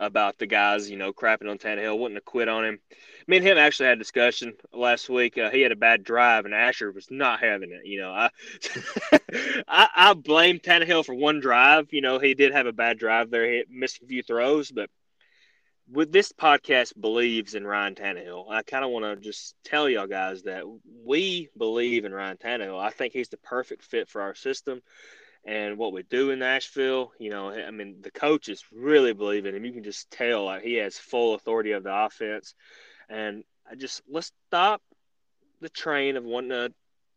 about 0.00 0.38
the 0.38 0.46
guys, 0.46 0.90
you 0.90 0.96
know, 0.96 1.12
crapping 1.12 1.50
on 1.50 1.58
Tannehill, 1.58 1.98
wanting 1.98 2.16
to 2.16 2.20
quit 2.20 2.48
on 2.48 2.64
him. 2.64 2.78
Me 3.26 3.38
and 3.38 3.46
him 3.46 3.58
actually 3.58 3.86
had 3.86 3.98
a 3.98 4.00
discussion 4.00 4.54
last 4.72 5.08
week. 5.08 5.36
Uh, 5.36 5.50
he 5.50 5.60
had 5.62 5.72
a 5.72 5.76
bad 5.76 6.04
drive, 6.04 6.44
and 6.44 6.54
Asher 6.54 6.92
was 6.92 7.10
not 7.10 7.40
having 7.40 7.72
it. 7.72 7.84
You 7.84 8.00
know, 8.00 8.10
I, 8.10 8.30
I 9.68 9.88
I 9.96 10.14
blame 10.14 10.58
Tannehill 10.58 11.04
for 11.04 11.14
one 11.14 11.40
drive. 11.40 11.88
You 11.92 12.02
know, 12.02 12.18
he 12.18 12.34
did 12.34 12.52
have 12.52 12.66
a 12.66 12.72
bad 12.72 12.98
drive 12.98 13.30
there. 13.30 13.50
He 13.50 13.64
missed 13.68 14.02
a 14.02 14.06
few 14.06 14.22
throws, 14.22 14.70
but 14.70 14.90
with 15.90 16.10
this 16.12 16.32
podcast 16.32 17.00
believes 17.00 17.54
in 17.54 17.66
Ryan 17.66 17.94
Tannehill. 17.94 18.50
I 18.50 18.62
kind 18.62 18.84
of 18.84 18.90
want 18.90 19.04
to 19.04 19.16
just 19.16 19.54
tell 19.64 19.88
y'all 19.88 20.06
guys 20.06 20.42
that 20.42 20.64
we 21.04 21.48
believe 21.56 22.04
in 22.04 22.12
Ryan 22.12 22.36
Tannehill. 22.36 22.78
I 22.78 22.90
think 22.90 23.12
he's 23.12 23.28
the 23.28 23.36
perfect 23.38 23.84
fit 23.84 24.08
for 24.08 24.20
our 24.22 24.34
system 24.34 24.82
and 25.46 25.78
what 25.78 25.92
we 25.92 26.02
do 26.02 26.30
in 26.30 26.40
Nashville. 26.40 27.12
You 27.18 27.30
know, 27.30 27.50
I 27.50 27.70
mean, 27.70 28.02
the 28.02 28.10
coaches 28.10 28.64
really 28.72 29.12
believe 29.12 29.46
in 29.46 29.54
him. 29.54 29.64
You 29.64 29.72
can 29.72 29.84
just 29.84 30.10
tell 30.10 30.44
like 30.44 30.62
he 30.62 30.74
has 30.74 30.98
full 30.98 31.34
authority 31.34 31.72
of 31.72 31.84
the 31.84 32.04
offense. 32.04 32.54
And 33.08 33.44
I 33.70 33.76
just 33.76 34.02
let's 34.10 34.32
stop 34.48 34.82
the 35.60 35.68
train 35.68 36.16
of 36.16 36.24
wanting 36.24 36.50
to, 36.50 36.72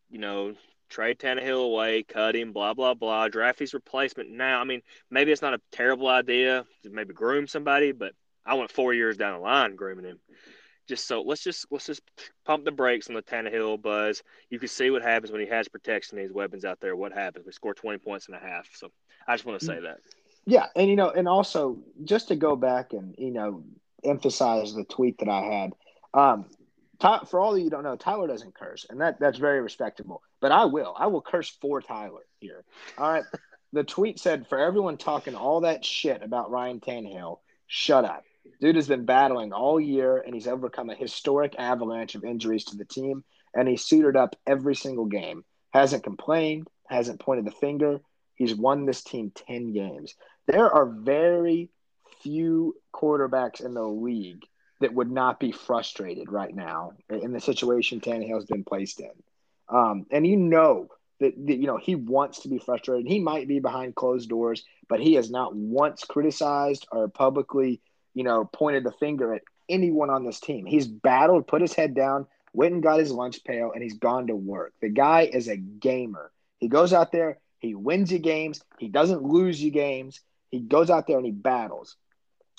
you 0.10 0.20
know, 0.20 0.54
trade 0.90 1.20
Tannehill 1.20 1.66
away, 1.66 2.04
cut 2.04 2.36
him, 2.36 2.54
blah 2.54 2.76
blah 2.76 2.94
blah, 2.94 3.28
draft 3.28 3.60
his 3.60 3.74
replacement 3.74 4.30
now. 4.30 4.62
I 4.62 4.64
mean, 4.64 4.82
maybe 5.10 5.32
it's 5.32 5.42
not 5.42 5.56
a 5.56 5.62
terrible 5.72 6.08
idea 6.08 6.66
to 6.84 6.90
maybe 6.90 7.14
groom 7.14 7.48
somebody, 7.48 7.92
but 7.92 8.14
I 8.46 8.54
went 8.54 8.72
four 8.72 8.94
years 8.94 9.18
down 9.18 9.34
the 9.34 9.40
line 9.40 9.76
grooming 9.76 10.06
him. 10.06 10.20
Just 10.90 11.08
so 11.08 11.22
let's 11.22 11.44
just 11.44 11.68
let's 11.70 11.86
just 11.86 12.02
pump 12.46 12.66
the 12.66 12.72
brakes 12.72 13.10
on 13.10 13.16
the 13.16 13.22
Tannehill 13.22 13.80
buzz. 13.80 14.24
You 14.50 14.58
can 14.58 14.68
see 14.68 14.90
what 14.90 15.04
happens 15.04 15.32
when 15.32 15.40
he 15.40 15.48
has 15.48 15.68
protection 15.68 16.18
and 16.18 16.24
his 16.26 16.34
weapons 16.34 16.66
out 16.66 16.80
there. 16.80 16.96
What 16.96 17.14
happens? 17.14 17.46
We 17.46 17.52
score 17.52 17.76
twenty 17.76 18.00
points 18.00 18.26
and 18.26 18.36
a 18.36 18.40
half. 18.40 18.68
So 18.74 18.90
I 19.28 19.36
just 19.36 19.46
want 19.46 19.60
to 19.60 19.66
say 19.66 19.80
that. 19.82 20.00
Yeah, 20.46 20.66
and 20.76 20.90
you 20.90 20.96
know, 20.96 21.12
and 21.12 21.28
also 21.28 21.78
just 22.04 22.30
to 22.30 22.36
go 22.36 22.56
back 22.56 22.94
and 22.94 23.14
you 23.20 23.30
know 23.30 23.64
emphasize 24.04 24.74
the 24.74 24.84
tweet 24.84 25.20
that 25.20 25.30
I 25.30 25.42
had. 25.42 25.74
Um, 26.14 26.46
Ty, 26.98 27.20
for 27.30 27.40
all 27.40 27.54
of 27.54 27.62
you 27.62 27.70
don't 27.70 27.84
know, 27.84 27.96
Tyler 27.96 28.28
doesn't 28.28 28.56
curse, 28.56 28.88
and 28.90 29.00
that 29.00 29.20
that's 29.20 29.38
very 29.38 29.62
respectable. 29.62 30.24
But 30.42 30.52
I 30.52 30.66
will. 30.66 30.96
I 30.98 31.06
will 31.06 31.22
curse 31.22 31.50
for 31.62 31.82
Tyler 31.82 32.26
here. 32.40 32.64
All 32.98 33.12
right. 33.12 33.24
the 33.74 33.84
tweet 33.84 34.20
said, 34.20 34.48
"For 34.48 34.58
everyone 34.58 34.98
talking 34.98 35.36
all 35.36 35.62
that 35.62 35.86
shit 35.86 36.24
about 36.24 36.50
Ryan 36.50 36.80
Tannehill, 36.80 37.38
Shut 37.72 38.04
up. 38.04 38.24
Dude 38.60 38.76
has 38.76 38.88
been 38.88 39.06
battling 39.06 39.54
all 39.54 39.80
year, 39.80 40.18
and 40.18 40.34
he's 40.34 40.48
overcome 40.48 40.90
a 40.90 40.96
historic 40.96 41.56
avalanche 41.58 42.16
of 42.16 42.24
injuries 42.24 42.66
to 42.66 42.78
the 42.78 42.86
team, 42.86 43.24
and 43.56 43.68
he's 43.68 43.86
suited 43.86 44.16
up 44.16 44.36
every 44.46 44.76
single 44.76 45.06
game. 45.06 45.44
Hasn't 45.72 46.04
complained, 46.04 46.68
hasn't 46.88 47.20
pointed 47.20 47.46
the 47.46 47.52
finger. 47.52 48.00
He's 48.36 48.56
won 48.56 48.86
this 48.86 49.04
team 49.04 49.32
10 49.48 49.74
games. 49.74 50.16
There 50.48 50.72
are 50.72 50.86
very 50.86 51.70
few 52.22 52.76
quarterbacks 52.94 53.64
in 53.64 53.74
the 53.74 53.88
league 53.88 54.44
that 54.82 54.94
would 54.94 55.12
not 55.12 55.40
be 55.40 55.52
frustrated 55.52 56.32
right 56.32 56.54
now 56.54 56.94
in 57.10 57.34
the 57.34 57.42
situation 57.42 58.00
Tannehill's 58.00 58.46
been 58.46 58.64
placed 58.64 59.00
in. 59.00 59.12
Um, 59.68 60.06
and 60.10 60.26
you 60.26 60.38
know 60.38 60.88
that, 61.20 61.34
that, 61.46 61.58
you 61.58 61.68
know 61.68 61.78
he 61.78 61.96
wants 61.96 62.42
to 62.42 62.50
be 62.50 62.60
frustrated. 62.60 63.08
He 63.08 63.20
might 63.20 63.48
be 63.48 63.60
behind 63.60 63.96
closed 63.96 64.30
doors, 64.30 64.64
but 64.88 65.00
he 65.00 65.16
has 65.16 65.30
not 65.30 65.56
once 65.56 66.04
criticized 66.04 66.88
or 66.92 67.08
publicly, 67.08 67.82
you 68.20 68.26
know, 68.26 68.44
pointed 68.44 68.84
the 68.84 68.92
finger 68.92 69.34
at 69.34 69.44
anyone 69.70 70.10
on 70.10 70.26
this 70.26 70.42
team. 70.42 70.66
He's 70.66 70.86
battled, 70.86 71.48
put 71.48 71.62
his 71.62 71.74
head 71.74 71.96
down, 71.96 72.28
went 72.52 72.74
and 72.74 72.84
got 72.84 73.00
his 73.00 73.14
lunch 73.14 73.46
pail, 73.46 73.72
and 73.72 73.82
he's 73.82 73.98
gone 73.98 74.28
to 74.28 74.36
work. 74.36 74.74
The 74.82 74.90
guy 74.90 75.22
is 75.22 75.48
a 75.48 75.56
gamer. 75.56 76.30
He 76.58 76.68
goes 76.68 76.92
out 76.92 77.14
there, 77.14 77.38
he 77.60 77.76
wins 77.76 78.12
you 78.12 78.20
games, 78.20 78.62
he 78.78 78.90
doesn't 78.90 79.24
lose 79.24 79.64
you 79.64 79.72
games. 79.72 80.20
He 80.52 80.60
goes 80.60 80.90
out 80.90 81.08
there 81.08 81.16
and 81.16 81.26
he 81.26 81.32
battles. 81.32 81.96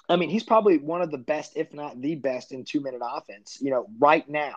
I 0.09 0.17
mean, 0.17 0.31
he's 0.31 0.45
probably 0.45 0.79
one 0.79 1.03
of 1.03 1.11
the 1.11 1.19
best, 1.19 1.53
if 1.57 1.75
not 1.75 2.01
the 2.01 2.15
best, 2.15 2.53
in 2.53 2.65
two 2.65 2.81
minute 2.81 3.03
offense, 3.05 3.59
you 3.61 3.71
know, 3.71 3.87
right 3.99 4.27
now 4.31 4.55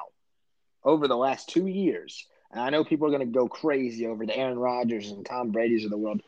over 0.86 1.10
the 1.10 1.18
last 1.18 1.50
two 1.50 1.68
years. 1.68 2.26
And 2.50 2.62
I 2.62 2.70
know 2.70 2.86
people 2.86 3.08
are 3.08 3.12
going 3.12 3.28
to 3.28 3.40
go 3.40 3.50
crazy 3.50 4.08
over 4.08 4.26
the 4.26 4.38
Aaron 4.38 4.58
Rodgers 4.58 5.12
and 5.12 5.26
Tom 5.26 5.52
Brady's 5.52 5.84
of 5.84 5.92
the 5.92 5.98
world. 5.98 6.22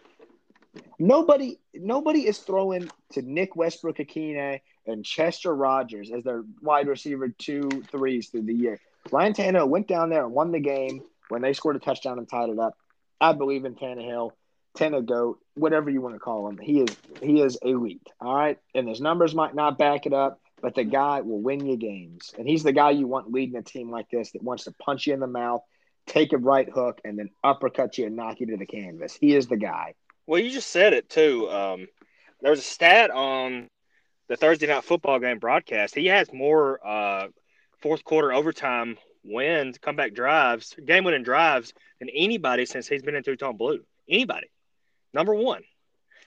Nobody, 0.99 1.59
nobody 1.73 2.27
is 2.27 2.39
throwing 2.39 2.89
to 3.13 3.21
Nick 3.21 3.55
Westbrook-Ikhine 3.55 4.59
and 4.87 5.05
Chester 5.05 5.53
Rogers 5.53 6.11
as 6.11 6.23
their 6.23 6.43
wide 6.61 6.87
receiver 6.87 7.29
two 7.29 7.69
threes 7.91 8.29
through 8.29 8.43
the 8.43 8.53
year. 8.53 8.79
Ryan 9.11 9.33
Tannehill 9.33 9.67
went 9.67 9.87
down 9.87 10.09
there 10.09 10.23
and 10.23 10.33
won 10.33 10.51
the 10.51 10.59
game 10.59 11.01
when 11.29 11.41
they 11.41 11.53
scored 11.53 11.75
a 11.75 11.79
touchdown 11.79 12.17
and 12.17 12.29
tied 12.29 12.49
it 12.49 12.59
up. 12.59 12.77
I 13.19 13.33
believe 13.33 13.65
in 13.65 13.75
Tannehill. 13.75 14.31
Tenna 14.75 15.01
goat, 15.01 15.39
whatever 15.55 15.89
you 15.89 16.01
want 16.01 16.15
to 16.15 16.19
call 16.19 16.47
him. 16.49 16.57
He 16.57 16.81
is 16.81 16.95
he 17.21 17.41
is 17.41 17.57
elite. 17.61 18.07
All 18.19 18.35
right. 18.35 18.59
And 18.73 18.87
his 18.87 18.99
numbers 18.99 19.33
might 19.33 19.55
not 19.55 19.77
back 19.77 20.05
it 20.05 20.13
up, 20.13 20.41
but 20.61 20.75
the 20.75 20.83
guy 20.83 21.21
will 21.21 21.41
win 21.41 21.65
you 21.65 21.77
games. 21.77 22.33
And 22.37 22.47
he's 22.47 22.63
the 22.63 22.73
guy 22.73 22.91
you 22.91 23.07
want 23.07 23.31
leading 23.31 23.55
a 23.55 23.61
team 23.61 23.89
like 23.89 24.09
this 24.09 24.31
that 24.31 24.43
wants 24.43 24.65
to 24.65 24.73
punch 24.73 25.07
you 25.07 25.13
in 25.13 25.21
the 25.21 25.27
mouth, 25.27 25.61
take 26.07 26.33
a 26.33 26.37
right 26.37 26.69
hook, 26.69 26.99
and 27.05 27.17
then 27.17 27.29
uppercut 27.43 27.97
you 27.97 28.05
and 28.05 28.17
knock 28.17 28.41
you 28.41 28.47
to 28.47 28.57
the 28.57 28.65
canvas. 28.65 29.15
He 29.15 29.33
is 29.33 29.47
the 29.47 29.57
guy. 29.57 29.93
Well, 30.27 30.41
you 30.41 30.49
just 30.49 30.71
said 30.71 30.93
it 30.93 31.09
too. 31.09 31.49
Um, 31.49 31.87
there 32.41 32.51
was 32.51 32.59
a 32.59 32.63
stat 32.63 33.11
on 33.11 33.69
the 34.27 34.35
Thursday 34.37 34.67
night 34.67 34.83
football 34.83 35.19
game 35.19 35.39
broadcast. 35.39 35.95
He 35.95 36.07
has 36.07 36.31
more 36.33 36.85
uh, 36.85 37.27
fourth 37.81 38.03
quarter 38.03 38.33
overtime 38.33 38.97
wins, 39.23 39.77
comeback 39.77 40.13
drives, 40.13 40.75
game 40.85 41.03
winning 41.03 41.23
drives 41.23 41.73
than 41.99 42.09
anybody 42.09 42.65
since 42.65 42.87
he's 42.87 43.03
been 43.03 43.15
in 43.15 43.23
two 43.23 43.35
tone 43.35 43.57
blue. 43.57 43.81
Anybody 44.09 44.47
number 45.13 45.33
one. 45.33 45.63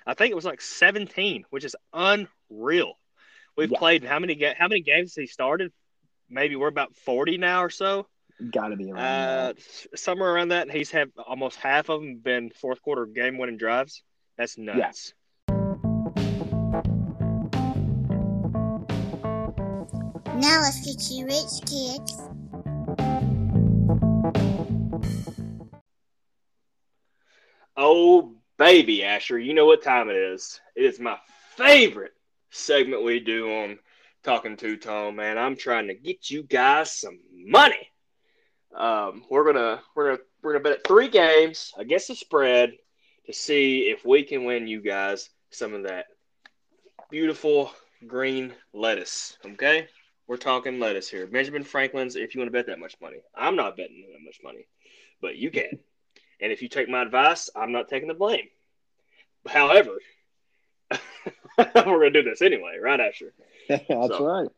I 0.06 0.14
think 0.14 0.32
it 0.32 0.34
was 0.34 0.46
like 0.46 0.62
17, 0.62 1.44
which 1.50 1.64
is 1.64 1.76
unreal. 1.92 2.94
We've 3.56 3.70
yeah. 3.70 3.78
played 3.78 4.04
how 4.04 4.18
many 4.18 4.34
ga- 4.34 4.54
how 4.58 4.68
many 4.68 4.80
games 4.80 5.14
he 5.14 5.26
started? 5.26 5.70
Maybe 6.30 6.56
we're 6.56 6.68
about 6.68 6.96
40 6.96 7.36
now 7.36 7.62
or 7.62 7.70
so. 7.70 8.06
Got 8.52 8.68
to 8.68 8.76
be 8.76 8.92
around 8.92 9.02
uh, 9.02 9.52
somewhere 9.97 10.33
around 10.33 10.50
that. 10.50 10.62
And 10.62 10.71
he's 10.71 10.92
had 10.92 11.11
almost 11.26 11.57
half 11.57 11.88
of 11.88 12.00
them 12.00 12.18
been 12.18 12.50
fourth 12.50 12.80
quarter 12.83 13.04
game 13.04 13.37
winning 13.37 13.57
drives. 13.57 14.02
That's 14.37 14.57
nuts. 14.57 15.12
Yeah. 15.49 15.54
Now 20.37 20.61
let's 20.61 20.87
get 20.87 21.11
you 21.11 21.25
rich 21.26 21.66
kids. 21.66 22.23
Oh 27.77 28.37
baby, 28.57 29.03
Asher, 29.03 29.38
you 29.38 29.53
know 29.53 29.66
what 29.66 29.83
time 29.83 30.11
it 30.11 30.16
is. 30.16 30.61
It 30.77 30.85
is 30.85 31.01
my 31.01 31.18
favorite 31.57 32.12
segment 32.51 33.03
we 33.03 33.18
do 33.18 33.53
on 33.53 33.81
Talking 34.22 34.57
Two 34.57 34.77
Tone, 34.77 35.16
man. 35.16 35.38
I'm 35.38 35.57
trying 35.57 35.88
to 35.88 35.94
get 35.94 36.31
you 36.31 36.44
guys 36.44 36.92
some 36.92 37.18
money. 37.33 37.90
Um, 38.74 39.24
we're 39.31 39.44
gonna 39.44 39.81
we're 39.94 40.11
gonna 40.11 40.22
we're 40.42 40.52
gonna 40.52 40.62
bet 40.62 40.72
at 40.72 40.87
three 40.87 41.09
games 41.09 41.72
against 41.78 42.09
the 42.09 42.14
spread 42.14 42.72
to 43.26 43.33
see 43.33 43.90
if 43.90 44.04
we 44.04 44.22
can 44.22 44.44
win 44.44 44.66
you 44.66 44.81
guys 44.81 45.31
some 45.50 45.74
of 45.74 45.85
that 45.85 46.07
beautiful 47.11 47.72
green 48.07 48.52
lettuce. 48.72 49.37
Okay, 49.44 49.88
we're 50.26 50.37
talking 50.37 50.78
lettuce 50.78 51.09
here. 51.09 51.26
Benjamin 51.26 51.64
Franklin's. 51.64 52.16
If 52.16 52.35
you 52.35 52.40
want 52.40 52.48
to 52.48 52.52
bet 52.52 52.66
that 52.66 52.78
much 52.78 52.94
money, 53.00 53.18
I'm 53.35 53.57
not 53.57 53.76
betting 53.76 54.07
that 54.12 54.24
much 54.24 54.40
money, 54.42 54.66
but 55.20 55.37
you 55.37 55.50
can. 55.50 55.78
And 56.40 56.52
if 56.52 56.62
you 56.62 56.68
take 56.68 56.88
my 56.88 57.02
advice, 57.02 57.50
I'm 57.57 57.72
not 57.72 57.88
taking 57.88 58.09
the 58.09 58.14
blame. 58.14 58.48
However, 59.46 59.98
we're 61.59 62.04
to 62.04 62.11
do 62.11 62.22
this 62.22 62.42
anyway, 62.42 62.78
right, 62.81 63.00
Asher? 63.00 63.33
That's 63.68 63.87
so, 63.88 64.24
right. 64.24 64.48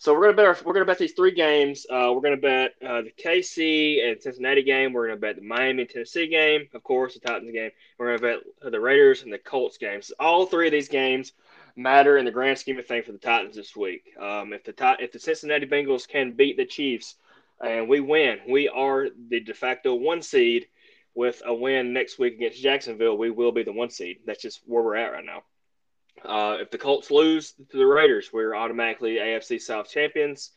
So 0.00 0.14
we're 0.14 0.28
to 0.28 0.32
bet 0.32 0.46
our, 0.46 0.56
we're 0.64 0.72
to 0.78 0.86
bet 0.86 0.96
these 0.96 1.12
three 1.12 1.30
games. 1.30 1.84
Uh, 1.90 2.10
we're 2.14 2.30
to 2.30 2.36
bet 2.38 2.72
uh, 2.82 3.02
the 3.02 3.12
KC 3.22 4.02
and 4.02 4.22
Cincinnati 4.22 4.62
game. 4.62 4.94
We're 4.94 5.08
to 5.08 5.16
bet 5.16 5.36
the 5.36 5.42
Miami 5.42 5.82
and 5.82 5.90
Tennessee 5.90 6.26
game, 6.26 6.70
of 6.72 6.82
course, 6.82 7.12
the 7.12 7.20
Titans 7.20 7.52
game. 7.52 7.70
We're 7.98 8.16
to 8.16 8.22
bet 8.22 8.72
the 8.72 8.80
Raiders 8.80 9.24
and 9.24 9.30
the 9.30 9.36
Colts 9.36 9.76
games. 9.76 10.10
All 10.18 10.46
three 10.46 10.68
of 10.68 10.72
these 10.72 10.88
games 10.88 11.34
matter 11.76 12.16
in 12.16 12.24
the 12.24 12.30
grand 12.30 12.56
scheme 12.56 12.78
of 12.78 12.86
things 12.86 13.04
for 13.04 13.12
the 13.12 13.18
Titans 13.18 13.56
this 13.56 13.76
week. 13.76 14.04
Um, 14.18 14.54
if 14.54 14.64
the 14.64 14.96
if 15.00 15.12
the 15.12 15.18
Cincinnati 15.18 15.66
Bengals 15.66 16.08
can 16.08 16.32
beat 16.32 16.56
the 16.56 16.64
Chiefs 16.64 17.16
and 17.62 17.86
we 17.86 18.00
win, 18.00 18.38
we 18.48 18.70
are 18.70 19.08
the 19.28 19.40
de 19.40 19.52
facto 19.52 19.94
one 19.94 20.22
seed 20.22 20.66
with 21.14 21.42
a 21.44 21.52
win 21.52 21.92
next 21.92 22.18
week 22.18 22.36
against 22.36 22.62
Jacksonville, 22.62 23.18
we 23.18 23.30
will 23.30 23.52
be 23.52 23.64
the 23.64 23.72
one 23.72 23.90
seed. 23.90 24.20
That's 24.24 24.40
just 24.40 24.62
where 24.64 24.82
we're 24.82 24.96
at 24.96 25.12
right 25.12 25.24
now. 25.26 25.42
Uh, 26.24 26.58
if 26.60 26.70
the 26.70 26.78
Colts 26.78 27.10
lose 27.10 27.52
to 27.70 27.76
the 27.76 27.86
Raiders, 27.86 28.30
we're 28.32 28.54
automatically 28.54 29.16
AFC 29.16 29.60
South 29.60 29.90
champions. 29.90 30.52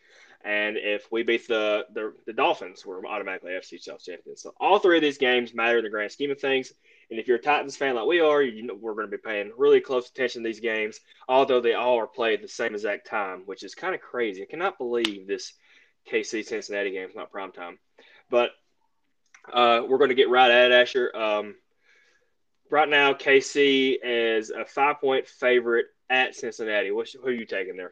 And 0.45 0.75
if 0.75 1.09
we 1.09 1.23
beat 1.23 1.47
the, 1.47 1.85
the, 1.93 2.13
the 2.25 2.33
Dolphins, 2.33 2.85
we're 2.85 3.05
automatically 3.05 3.51
AFC 3.51 3.81
South 3.81 4.03
champions. 4.03 4.41
So 4.41 4.53
all 4.59 4.77
three 4.77 4.97
of 4.97 5.01
these 5.01 5.17
games 5.17 5.53
matter 5.53 5.77
in 5.77 5.85
the 5.85 5.89
grand 5.89 6.11
scheme 6.11 6.31
of 6.31 6.39
things. 6.39 6.73
And 7.09 7.17
if 7.17 7.27
you're 7.27 7.37
a 7.37 7.41
Titans 7.41 7.77
fan 7.77 7.95
like 7.95 8.05
we 8.05 8.19
are, 8.19 8.41
you 8.41 8.63
know, 8.63 8.75
we're 8.75 8.93
going 8.93 9.07
to 9.07 9.17
be 9.17 9.21
paying 9.21 9.53
really 9.57 9.79
close 9.79 10.09
attention 10.09 10.43
to 10.43 10.49
these 10.49 10.59
games, 10.59 10.99
although 11.29 11.61
they 11.61 11.75
all 11.75 11.97
are 11.97 12.07
played 12.07 12.41
the 12.41 12.47
same 12.49 12.73
exact 12.73 13.07
time, 13.07 13.43
which 13.45 13.63
is 13.63 13.73
kind 13.73 13.95
of 13.95 14.01
crazy. 14.01 14.43
I 14.43 14.45
cannot 14.45 14.77
believe 14.77 15.27
this 15.27 15.53
KC 16.11 16.45
Cincinnati 16.45 16.91
game 16.91 17.07
is 17.07 17.15
not 17.15 17.31
prime 17.31 17.53
time. 17.53 17.79
But 18.29 18.51
uh, 19.51 19.83
we're 19.87 19.97
going 19.97 20.09
to 20.09 20.15
get 20.15 20.29
right 20.29 20.51
at 20.51 20.71
Asher. 20.73 21.15
Um, 21.15 21.55
right 22.73 22.89
now, 22.89 23.13
KC 23.13 23.97
is 24.03 24.49
a 24.49 24.65
five 24.65 24.99
point 24.99 25.27
favorite 25.27 25.85
at 26.09 26.35
Cincinnati. 26.35 26.91
What's, 26.91 27.13
who 27.13 27.27
are 27.27 27.31
you 27.31 27.45
taking 27.45 27.77
there? 27.77 27.91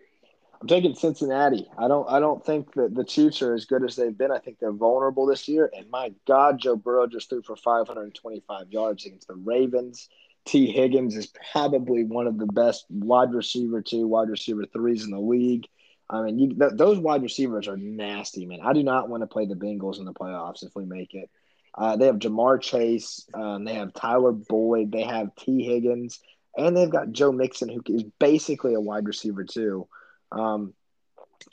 I'm 0.60 0.68
taking 0.68 0.94
Cincinnati. 0.94 1.68
I 1.78 1.88
don't. 1.88 2.08
I 2.10 2.20
don't 2.20 2.46
think 2.46 2.74
that 2.74 2.94
the 2.94 3.06
Chiefs 3.06 3.42
are 3.42 3.54
as 3.54 3.66
good 3.66 3.84
as 3.84 3.96
they've 3.96 4.18
been. 4.18 4.32
I 4.32 4.40
think 4.40 4.60
they're 4.60 4.72
vulnerable 4.72 5.26
this 5.26 5.48
year. 5.48 5.72
And 5.76 5.90
my 5.90 6.14
God, 6.28 6.60
Joe 6.60 6.76
Burrow 6.76 7.08
just 7.08 7.30
threw 7.30 7.42
for 7.42 7.56
525 7.56 8.72
yards 8.72 9.06
against 9.06 9.28
the 9.28 9.36
Ravens. 9.36 10.10
Tee 10.46 10.72
Higgins 10.72 11.16
is 11.16 11.32
probably 11.52 12.04
one 12.04 12.28
of 12.28 12.38
the 12.38 12.48
best 12.48 12.86
wide 12.90 13.34
receiver 13.34 13.82
two, 13.82 14.08
wide 14.08 14.30
receiver 14.30 14.66
threes 14.66 15.04
in 15.04 15.12
the 15.12 15.20
league. 15.20 15.68
I 16.10 16.24
mean, 16.24 16.40
you, 16.40 16.48
th- 16.54 16.74
those 16.74 17.00
wide 17.00 17.24
receivers 17.24 17.68
are 17.68 17.78
nasty, 17.78 18.46
man. 18.46 18.60
I 18.64 18.74
do 18.74 18.84
not 18.84 19.08
want 19.08 19.22
to 19.22 19.28
play 19.28 19.46
the 19.46 19.56
Bengals 19.56 20.00
in 20.00 20.06
the 20.06 20.14
playoffs 20.14 20.64
if 20.64 20.76
we 20.76 20.86
make 20.86 21.14
it. 21.14 21.30
Uh, 21.74 21.96
they 21.96 22.06
have 22.06 22.18
Ja'Marr 22.18 22.62
Chase. 22.62 23.26
Um, 23.34 23.64
they 23.64 23.76
have 23.76 23.94
Tyler 23.94 24.32
Boyd. 24.32 24.92
They 24.92 25.04
have 25.04 25.36
Tee 25.36 25.64
Higgins, 25.64 26.20
and 26.58 26.76
they've 26.76 26.90
got 26.90 27.12
Joe 27.12 27.32
Mixon, 27.32 27.70
who 27.70 27.82
is 27.88 28.04
basically 28.20 28.74
a 28.74 28.82
wide 28.82 29.08
receiver 29.08 29.44
too. 29.44 29.88
Um, 30.32 30.74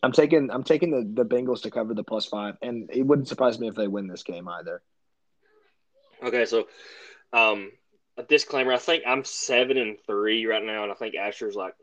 I'm 0.03 0.13
taking 0.13 0.51
I'm 0.51 0.65
taking 0.65 0.91
the, 0.91 1.23
the 1.23 1.29
Bengals 1.29 1.63
to 1.63 1.71
cover 1.71 1.95
the 1.95 2.05
plus 2.05 2.27
five, 2.27 2.57
and 2.63 2.91
it 2.93 3.03
wouldn't 3.03 3.29
surprise 3.29 3.59
me 3.59 3.69
if 3.69 3.75
they 3.75 3.87
win 3.87 4.09
this 4.09 4.25
game 4.25 4.49
either. 4.49 4.83
Okay, 6.23 6.47
so 6.47 6.67
um, 7.33 7.71
a 8.17 8.25
disclaimer: 8.25 8.73
I 8.73 8.79
think 8.79 9.05
I'm 9.07 9.25
seven 9.25 9.79
and 9.79 9.99
three 10.05 10.47
right 10.47 10.65
now, 10.65 10.83
and 10.83 10.91
I 10.91 10.97
think 10.97 11.15
Asher's 11.15 11.55
like 11.55 11.75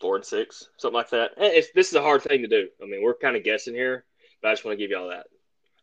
four 0.00 0.16
and 0.16 0.24
six, 0.24 0.68
something 0.76 0.94
like 0.94 1.10
that. 1.10 1.30
It's, 1.38 1.70
this 1.72 1.88
is 1.88 1.94
a 1.94 2.02
hard 2.02 2.22
thing 2.22 2.42
to 2.42 2.48
do. 2.48 2.68
I 2.82 2.86
mean, 2.86 3.02
we're 3.02 3.14
kind 3.14 3.36
of 3.36 3.44
guessing 3.44 3.74
here, 3.74 4.04
but 4.42 4.48
I 4.48 4.52
just 4.52 4.66
want 4.66 4.78
to 4.78 4.82
give 4.82 4.90
you 4.90 4.98
all 4.98 5.08
that 5.08 5.26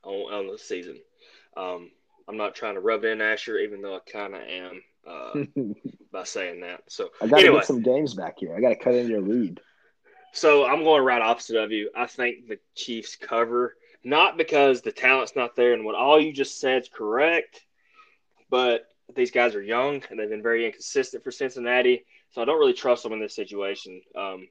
on, 0.06 0.34
on 0.34 0.52
the 0.52 0.58
season. 0.58 0.98
Um, 1.58 1.91
I'm 2.28 2.38
not 2.38 2.56
trying 2.56 2.76
to 2.76 2.82
rub 2.82 3.04
in 3.04 3.22
Asher, 3.22 3.60
even 3.60 3.82
though 3.82 3.96
I 3.96 4.00
kind 4.12 4.34
of 4.34 4.41
am 4.41 4.82
uh, 5.08 5.44
by 6.12 6.24
saying 6.24 6.62
that. 6.62 6.82
So 6.88 7.10
I 7.22 7.28
got 7.28 7.38
to 7.38 7.44
anyway. 7.44 7.60
get 7.60 7.68
some 7.68 7.82
games 7.82 8.13
back 8.13 8.39
here. 8.39 8.56
I 8.56 8.62
got 8.62 8.70
to 8.70 8.76
cut 8.76 8.96
in 8.96 9.08
your 9.08 9.22
lead. 9.22 9.60
So 10.34 10.65
I'm 10.65 10.84
going 10.84 11.04
right 11.04 11.22
opposite 11.22 11.58
of 11.58 11.72
you. 11.72 11.91
I 11.96 12.08
think 12.08 12.48
the 12.48 12.60
Chiefs 12.76 13.15
cover, 13.15 13.76
not 14.04 14.38
because 14.38 14.82
the 14.82 14.91
talent's 14.91 15.36
not 15.36 15.56
there 15.56 15.74
and 15.74 15.86
what 15.86 15.96
all 15.96 16.20
you 16.20 16.34
just 16.34 16.60
said 16.60 16.84
is 16.84 16.89
correct, 16.89 17.62
but 18.50 18.88
these 19.15 19.32
guys 19.32 19.56
are 19.56 19.62
young 19.62 20.04
and 20.10 20.20
they've 20.20 20.30
been 20.30 20.41
very 20.41 20.65
inconsistent 20.65 21.24
for 21.24 21.32
Cincinnati. 21.32 22.06
so 22.32 22.41
I 22.41 22.46
don't 22.46 22.60
really 22.60 22.74
trust 22.74 23.04
them 23.04 23.13
in 23.13 23.22
this 23.22 23.36
situation. 23.36 24.02
Um, 24.15 24.48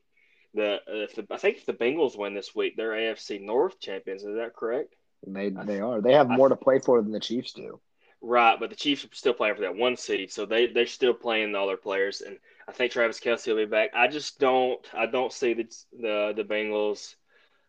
the 0.55 0.79
if 0.87 1.17
the 1.17 1.27
I 1.31 1.37
think 1.37 1.59
if 1.59 1.67
the 1.67 1.73
Bengals 1.73 2.17
win 2.17 2.35
this 2.35 2.55
week, 2.55 2.77
they're 2.77 2.93
AFC 2.93 3.43
North 3.43 3.81
champions. 3.81 4.23
Is 4.23 4.37
that 4.37 4.55
correct? 4.55 4.95
They 5.27 5.51
they 5.51 5.81
are. 5.81 6.01
They 6.01 6.13
have 6.13 6.29
more 6.29 6.49
to 6.49 6.57
play 6.57 6.79
for 6.79 7.01
than 7.01 7.13
the 7.13 7.21
Chiefs 7.21 7.53
do. 7.53 7.81
Right, 8.21 8.59
but 8.59 8.71
the 8.71 8.77
Chiefs 8.77 9.05
are 9.05 9.09
still 9.13 9.35
playing 9.35 9.57
for 9.57 9.63
that 9.63 9.77
one 9.77 9.97
seed, 9.97 10.33
so 10.33 10.47
they 10.47 10.67
they're 10.67 10.87
still 10.87 11.15
playing 11.15 11.55
all 11.55 11.67
their 11.67 11.77
players, 11.77 12.23
and 12.23 12.39
I 12.67 12.73
think 12.73 12.93
Travis 12.93 13.21
Kelce 13.21 13.47
will 13.49 13.57
be 13.57 13.67
back. 13.67 13.91
I 13.95 14.09
just 14.09 14.39
don't 14.39 14.81
I 14.95 15.07
don't 15.07 15.33
see 15.33 15.55
the 15.55 15.65
the 15.93 16.33
the 16.37 16.45
Bengals 16.45 17.17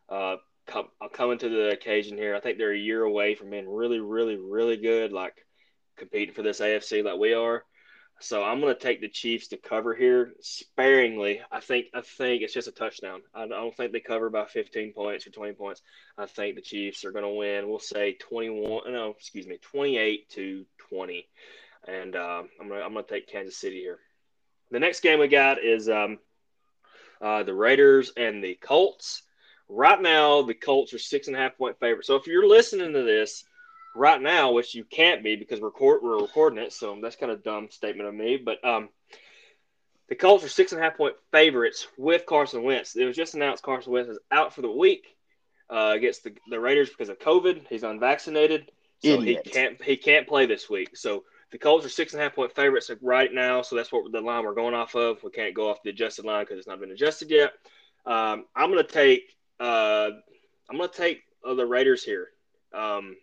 uh, 0.09 0.37
come, 0.65 0.87
coming 1.13 1.37
to 1.39 1.49
the 1.49 1.71
occasion 1.71 2.17
here. 2.17 2.35
I 2.35 2.39
think 2.39 2.57
they're 2.57 2.73
a 2.73 2.77
year 2.77 3.03
away 3.03 3.35
from 3.35 3.49
being 3.49 3.69
really 3.69 3.99
really 3.99 4.37
really 4.37 4.77
good, 4.77 5.11
like 5.11 5.35
competing 5.97 6.33
for 6.33 6.41
this 6.41 6.61
AFC 6.61 7.03
like 7.03 7.19
we 7.19 7.33
are. 7.33 7.63
So 8.19 8.43
I'm 8.43 8.61
going 8.61 8.73
to 8.73 8.79
take 8.79 9.01
the 9.01 9.09
Chiefs 9.09 9.49
to 9.49 9.57
cover 9.57 9.93
here 9.93 10.33
sparingly. 10.39 11.41
I 11.51 11.59
think 11.59 11.87
I 11.93 12.01
think 12.01 12.41
it's 12.41 12.53
just 12.53 12.67
a 12.67 12.71
touchdown. 12.71 13.21
I 13.33 13.45
don't 13.47 13.75
think 13.75 13.91
they 13.91 13.99
cover 13.99 14.29
by 14.29 14.45
15 14.45 14.93
points 14.93 15.27
or 15.27 15.31
20 15.31 15.53
points. 15.53 15.81
I 16.17 16.25
think 16.25 16.55
the 16.55 16.61
Chiefs 16.61 17.03
are 17.03 17.11
going 17.11 17.25
to 17.25 17.29
win. 17.29 17.67
We'll 17.67 17.79
say 17.79 18.13
21. 18.13 18.91
No, 18.91 19.09
excuse 19.09 19.47
me, 19.47 19.57
28 19.61 20.29
to 20.29 20.65
20. 20.89 21.27
And 21.87 22.15
uh, 22.15 22.43
I'm 22.59 22.67
going 22.69 22.79
to 22.79 22.85
I'm 22.85 22.93
going 22.93 23.05
to 23.05 23.11
take 23.11 23.27
Kansas 23.27 23.57
City 23.57 23.81
here. 23.81 23.99
The 24.71 24.79
next 24.79 25.01
game 25.01 25.19
we 25.19 25.27
got 25.27 25.63
is 25.63 25.89
um, 25.89 26.17
uh, 27.21 27.43
the 27.43 27.53
Raiders 27.53 28.11
and 28.15 28.43
the 28.43 28.55
Colts. 28.55 29.23
Right 29.67 30.01
now, 30.01 30.41
the 30.41 30.53
Colts 30.53 30.93
are 30.93 30.99
six 30.99 31.27
and 31.27 31.35
a 31.35 31.39
half 31.39 31.57
point 31.57 31.79
favorite. 31.79 32.05
So 32.05 32.15
if 32.15 32.27
you're 32.27 32.47
listening 32.47 32.93
to 32.93 33.03
this 33.03 33.43
right 33.95 34.21
now, 34.21 34.51
which 34.51 34.75
you 34.75 34.83
can't 34.83 35.23
be 35.23 35.35
because 35.35 35.59
we're, 35.59 35.67
record, 35.67 36.01
we're 36.03 36.21
recording 36.21 36.59
it. 36.59 36.73
So 36.73 36.97
that's 37.01 37.15
kind 37.15 37.31
of 37.31 37.43
dumb 37.43 37.69
statement 37.71 38.09
of 38.09 38.15
me. 38.15 38.37
But 38.37 38.63
um, 38.63 38.89
the 40.09 40.15
Colts 40.15 40.43
are 40.43 40.49
six 40.49 40.71
and 40.71 40.81
a 40.81 40.83
half 40.83 40.97
point 40.97 41.15
favorites 41.31 41.87
with 41.97 42.25
Carson 42.25 42.63
Wentz. 42.63 42.95
It 42.95 43.05
was 43.05 43.15
just 43.15 43.35
announced 43.35 43.63
Carson 43.63 43.91
Wentz 43.91 44.09
is 44.09 44.19
out 44.31 44.53
for 44.53 44.61
the 44.61 44.71
week 44.71 45.15
uh, 45.69 45.93
against 45.95 46.23
the, 46.23 46.33
the 46.49 46.59
Raiders 46.59 46.89
because 46.89 47.09
of 47.09 47.19
COVID. 47.19 47.67
He's 47.69 47.83
unvaccinated, 47.83 48.71
so 49.03 49.21
Idiot. 49.21 49.41
he 49.45 49.51
can't 49.51 49.83
he 49.83 49.97
can't 49.97 50.27
play 50.27 50.45
this 50.45 50.69
week. 50.69 50.95
So 50.95 51.23
the 51.51 51.57
Colts 51.57 51.85
are 51.85 51.89
six 51.89 52.13
and 52.13 52.21
a 52.21 52.23
half 52.23 52.35
point 52.35 52.53
favorites 52.53 52.91
right 53.01 53.33
now. 53.33 53.61
So 53.61 53.75
that's 53.75 53.91
what 53.91 54.11
the 54.11 54.21
line 54.21 54.43
we're 54.43 54.53
going 54.53 54.75
off 54.75 54.95
of. 54.95 55.23
We 55.23 55.31
can't 55.31 55.55
go 55.55 55.69
off 55.69 55.81
the 55.83 55.89
adjusted 55.89 56.25
line 56.25 56.43
because 56.43 56.59
it's 56.59 56.67
not 56.67 56.79
been 56.79 56.91
adjusted 56.91 57.31
yet. 57.31 57.53
Um, 58.05 58.45
I'm 58.55 58.71
going 58.71 58.85
to 58.85 58.91
take 58.91 59.35
uh, 59.59 60.09
I'm 60.69 60.77
going 60.77 60.89
to 60.89 60.95
take 60.95 61.23
uh, 61.47 61.53
the 61.55 61.65
Raiders 61.65 62.03
here. 62.03 62.27
Um, 62.73 63.15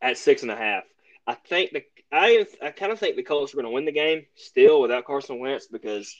at 0.00 0.18
six 0.18 0.42
and 0.42 0.50
a 0.50 0.56
half. 0.56 0.84
I 1.26 1.34
think 1.34 1.72
the 1.72 1.84
I 2.10 2.46
I 2.62 2.70
kind 2.70 2.92
of 2.92 2.98
think 2.98 3.16
the 3.16 3.22
Colts 3.22 3.52
are 3.52 3.56
going 3.56 3.66
to 3.66 3.70
win 3.70 3.84
the 3.84 3.92
game 3.92 4.24
still 4.34 4.80
without 4.80 5.04
Carson 5.04 5.38
Wentz 5.38 5.66
because 5.66 6.14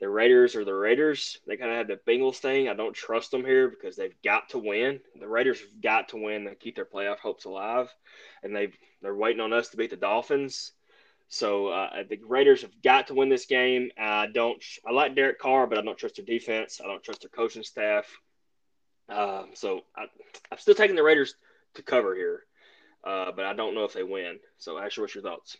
the 0.00 0.08
Raiders 0.08 0.54
are 0.54 0.64
the 0.64 0.74
Raiders. 0.74 1.38
They 1.46 1.56
kind 1.56 1.70
of 1.72 1.76
have 1.76 1.88
the 1.88 2.00
Bengals 2.10 2.36
thing. 2.36 2.68
I 2.68 2.74
don't 2.74 2.94
trust 2.94 3.30
them 3.30 3.44
here 3.44 3.68
because 3.68 3.96
they've 3.96 4.14
got 4.22 4.50
to 4.50 4.58
win. 4.58 5.00
The 5.18 5.28
Raiders 5.28 5.60
have 5.60 5.82
got 5.82 6.10
to 6.10 6.16
win 6.16 6.44
to 6.44 6.54
keep 6.54 6.76
their 6.76 6.84
playoff 6.84 7.18
hopes 7.18 7.44
alive, 7.44 7.92
and 8.42 8.54
they 8.54 8.72
they're 9.02 9.14
waiting 9.14 9.40
on 9.40 9.52
us 9.52 9.68
to 9.70 9.76
beat 9.76 9.90
the 9.90 9.96
Dolphins. 9.96 10.72
So 11.30 11.68
uh, 11.68 12.04
the 12.08 12.20
Raiders 12.26 12.62
have 12.62 12.80
got 12.82 13.08
to 13.08 13.14
win 13.14 13.28
this 13.28 13.44
game. 13.44 13.90
I 13.98 14.28
don't. 14.28 14.62
I 14.86 14.92
like 14.92 15.14
Derek 15.14 15.38
Carr, 15.38 15.66
but 15.66 15.78
I 15.78 15.82
don't 15.82 15.98
trust 15.98 16.16
their 16.16 16.24
defense. 16.24 16.80
I 16.82 16.86
don't 16.86 17.02
trust 17.02 17.20
their 17.20 17.28
coaching 17.28 17.64
staff. 17.64 18.06
Uh, 19.10 19.44
so 19.54 19.82
I, 19.94 20.04
I'm 20.50 20.58
still 20.58 20.74
taking 20.74 20.96
the 20.96 21.02
Raiders 21.02 21.34
to 21.74 21.82
cover 21.82 22.14
here 22.14 22.44
uh, 23.04 23.32
but 23.34 23.44
I 23.44 23.54
don't 23.54 23.74
know 23.74 23.84
if 23.84 23.92
they 23.92 24.02
win. 24.02 24.38
So, 24.58 24.78
Asher, 24.78 25.02
what's 25.02 25.14
your 25.14 25.22
thoughts? 25.22 25.56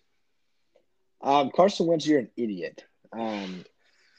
Um, 1.22 1.51
Carson 1.55 1.87
Wentz, 1.87 2.07
you're 2.07 2.20
an 2.20 2.31
idiot. 2.37 2.85
Um, 3.12 3.64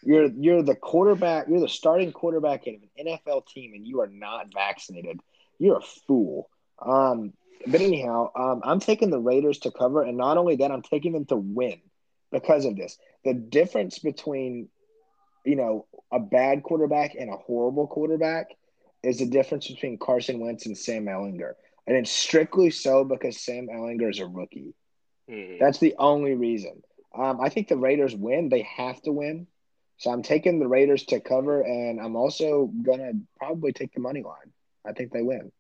you're 0.04 0.28
you're 0.28 0.64
the 0.64 0.76
quarterback. 0.76 1.48
You're 1.48 1.60
the 1.60 1.70
starting 1.70 2.12
quarterback 2.12 2.68
in 2.68 2.82
an 2.98 3.06
NFL 3.06 3.48
team, 3.48 3.74
and 3.74 3.86
you 3.86 4.02
are 4.02 4.08
not 4.08 4.48
vaccinated. 4.54 5.20
You're 5.58 5.78
a 5.78 5.82
fool. 6.08 6.50
Um, 6.82 7.34
but 7.68 7.82
anyhow, 7.82 8.32
um, 8.36 8.62
I'm 8.64 8.80
taking 8.80 9.10
the 9.10 9.20
Raiders 9.20 9.60
to 9.60 9.72
cover, 9.72 10.04
and 10.04 10.18
not 10.18 10.38
only 10.38 10.58
that, 10.58 10.72
I'm 10.72 10.82
taking 10.82 11.12
them 11.12 11.26
to 11.26 11.36
win 11.36 11.80
because 12.32 12.66
of 12.66 12.78
this. 12.78 12.98
The 13.26 13.34
difference 13.34 14.00
between, 14.00 14.70
you 15.46 15.58
know, 15.58 15.86
a 16.12 16.20
bad 16.20 16.64
quarterback 16.64 17.16
and 17.16 17.30
a 17.30 17.36
horrible 17.36 17.88
quarterback 17.88 18.48
is 19.04 19.20
the 19.20 19.26
difference 19.26 19.68
between 19.68 19.98
Carson 19.98 20.40
Wentz 20.40 20.66
and 20.66 20.78
Sam 20.78 21.06
Ehlinger 21.06 21.54
and 21.90 21.98
it's 21.98 22.12
strictly 22.12 22.70
so 22.70 23.04
because 23.04 23.42
Sam 23.42 23.68
Ehlinger 23.68 24.12
is 24.12 24.20
a 24.20 24.28
rookie. 24.28 24.76
Mm-hmm. 25.28 25.56
That's 25.60 25.80
the 25.80 25.96
only 25.98 26.36
reason. 26.36 26.84
Um, 27.18 27.42
I 27.42 27.50
think 27.50 27.68
the 27.68 27.78
Raiders 27.78 28.16
win. 28.16 28.48
They 28.48 28.62
have 28.78 29.02
to 29.02 29.12
win. 29.12 29.48
So 29.98 30.12
I'm 30.12 30.22
taking 30.22 30.60
the 30.60 30.68
Raiders 30.68 31.04
to 31.06 31.20
cover, 31.20 31.62
and 31.62 32.00
I'm 32.00 32.16
also 32.16 32.68
gonna 32.84 33.14
probably 33.38 33.74
take 33.74 33.92
the 33.94 34.02
money 34.02 34.22
line. 34.22 34.54
I 34.86 34.94
think 34.94 35.12
they 35.12 35.24
win. 35.24 35.52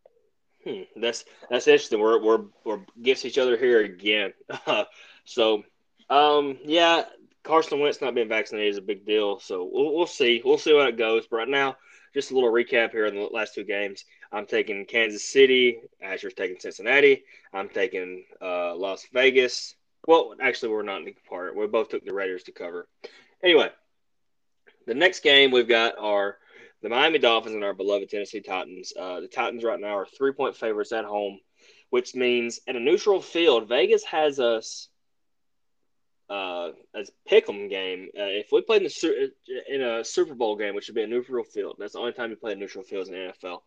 Hmm, 0.63 0.83
that's 0.95 1.25
that's 1.49 1.67
interesting. 1.67 1.99
We're 1.99 2.21
we're 2.21 2.43
we're 2.63 2.79
against 2.95 3.25
each 3.25 3.39
other 3.39 3.57
here 3.57 3.81
again. 3.81 4.33
so, 5.25 5.63
um, 6.11 6.59
yeah, 6.63 7.05
Carson 7.43 7.79
Wentz 7.79 8.01
not 8.01 8.13
being 8.13 8.29
vaccinated 8.29 8.69
is 8.69 8.77
a 8.77 8.83
big 8.83 9.03
deal. 9.03 9.39
So 9.39 9.67
we'll 9.69 9.95
we'll 9.95 10.07
see. 10.07 10.43
We'll 10.45 10.59
see 10.59 10.77
how 10.77 10.85
it 10.85 10.97
goes. 10.97 11.25
But 11.25 11.37
right 11.37 11.49
now, 11.49 11.77
just 12.13 12.29
a 12.29 12.35
little 12.35 12.51
recap 12.51 12.91
here 12.91 13.07
in 13.07 13.15
the 13.15 13.27
last 13.31 13.55
two 13.55 13.63
games. 13.63 14.05
I'm 14.31 14.45
taking 14.45 14.85
Kansas 14.85 15.23
City. 15.23 15.79
Asher's 16.01 16.33
taking 16.33 16.59
Cincinnati. 16.59 17.23
I'm 17.53 17.69
taking 17.69 18.25
uh, 18.41 18.75
Las 18.75 19.05
Vegas. 19.11 19.75
Well, 20.07 20.35
actually, 20.41 20.69
we're 20.69 20.83
not 20.83 20.99
in 20.99 21.05
the 21.05 21.15
part. 21.27 21.55
We 21.55 21.67
both 21.67 21.89
took 21.89 22.05
the 22.05 22.13
Raiders 22.13 22.43
to 22.43 22.51
cover. 22.51 22.87
Anyway, 23.43 23.69
the 24.85 24.93
next 24.93 25.21
game 25.21 25.51
we've 25.51 25.67
got 25.67 25.97
are 25.97 26.37
the 26.81 26.89
Miami 26.89 27.19
Dolphins 27.19 27.55
and 27.55 27.63
our 27.63 27.73
beloved 27.73 28.09
Tennessee 28.09 28.41
Titans. 28.41 28.93
Uh, 28.97 29.19
the 29.19 29.27
Titans 29.27 29.63
right 29.63 29.79
now 29.79 29.97
are 29.97 30.05
three 30.05 30.31
point 30.31 30.55
favorites 30.55 30.91
at 30.91 31.05
home, 31.05 31.39
which 31.89 32.15
means 32.15 32.59
at 32.67 32.75
a 32.75 32.79
neutral 32.79 33.21
field, 33.21 33.67
Vegas 33.67 34.03
has 34.05 34.39
us 34.39 34.89
uh, 36.29 36.69
as 36.95 37.11
pick'em 37.29 37.69
game. 37.69 38.09
Uh, 38.17 38.23
if 38.23 38.51
we 38.51 38.61
played 38.61 38.83
in, 38.83 38.87
the, 38.87 39.31
in 39.67 39.81
a 39.81 40.03
Super 40.05 40.35
Bowl 40.35 40.55
game, 40.55 40.75
which 40.75 40.87
would 40.87 40.95
be 40.95 41.03
a 41.03 41.07
neutral 41.07 41.43
field, 41.43 41.75
that's 41.79 41.93
the 41.93 41.99
only 41.99 42.13
time 42.13 42.29
you 42.29 42.35
play 42.35 42.53
a 42.53 42.55
neutral 42.55 42.83
field 42.83 43.07
in 43.07 43.13
the 43.13 43.33
NFL. 43.33 43.61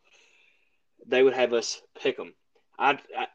They 1.06 1.22
would 1.22 1.34
have 1.34 1.52
us 1.52 1.80
pick 2.00 2.16
them. 2.16 2.34
I, 2.78 2.98
I, 3.16 3.26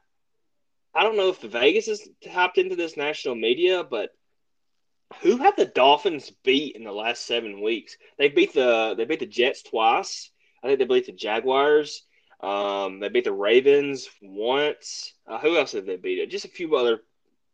I 0.94 1.04
don't 1.04 1.18
know 1.18 1.30
if 1.30 1.42
Vegas 1.42 1.88
has 1.88 2.08
tapped 2.24 2.58
into 2.58 2.76
this 2.76 2.98
national 2.98 3.36
media, 3.36 3.84
but 3.84 4.10
who 5.22 5.38
have 5.38 5.56
the 5.56 5.66
Dolphins 5.66 6.32
beat 6.44 6.76
in 6.76 6.84
the 6.84 6.92
last 6.92 7.26
seven 7.26 7.62
weeks? 7.62 7.98
They 8.18 8.30
beat 8.30 8.54
the 8.54 8.96
they 8.98 9.06
beat 9.06 9.20
the 9.20 9.26
Jets 9.26 9.64
twice. 9.64 10.32
I 10.64 10.68
think 10.68 10.80
they 10.80 10.86
beat 10.86 11.06
the 11.06 11.12
Jaguars. 11.12 12.04
Um, 12.42 13.00
they 13.00 13.10
beat 13.10 13.24
the 13.24 13.32
Ravens 13.32 14.10
once. 14.22 15.14
Uh, 15.26 15.40
who 15.40 15.58
else 15.58 15.72
did 15.72 15.86
they 15.86 15.96
beat? 15.96 16.30
Just 16.30 16.46
a 16.46 16.50
few 16.50 16.76
other 16.76 17.02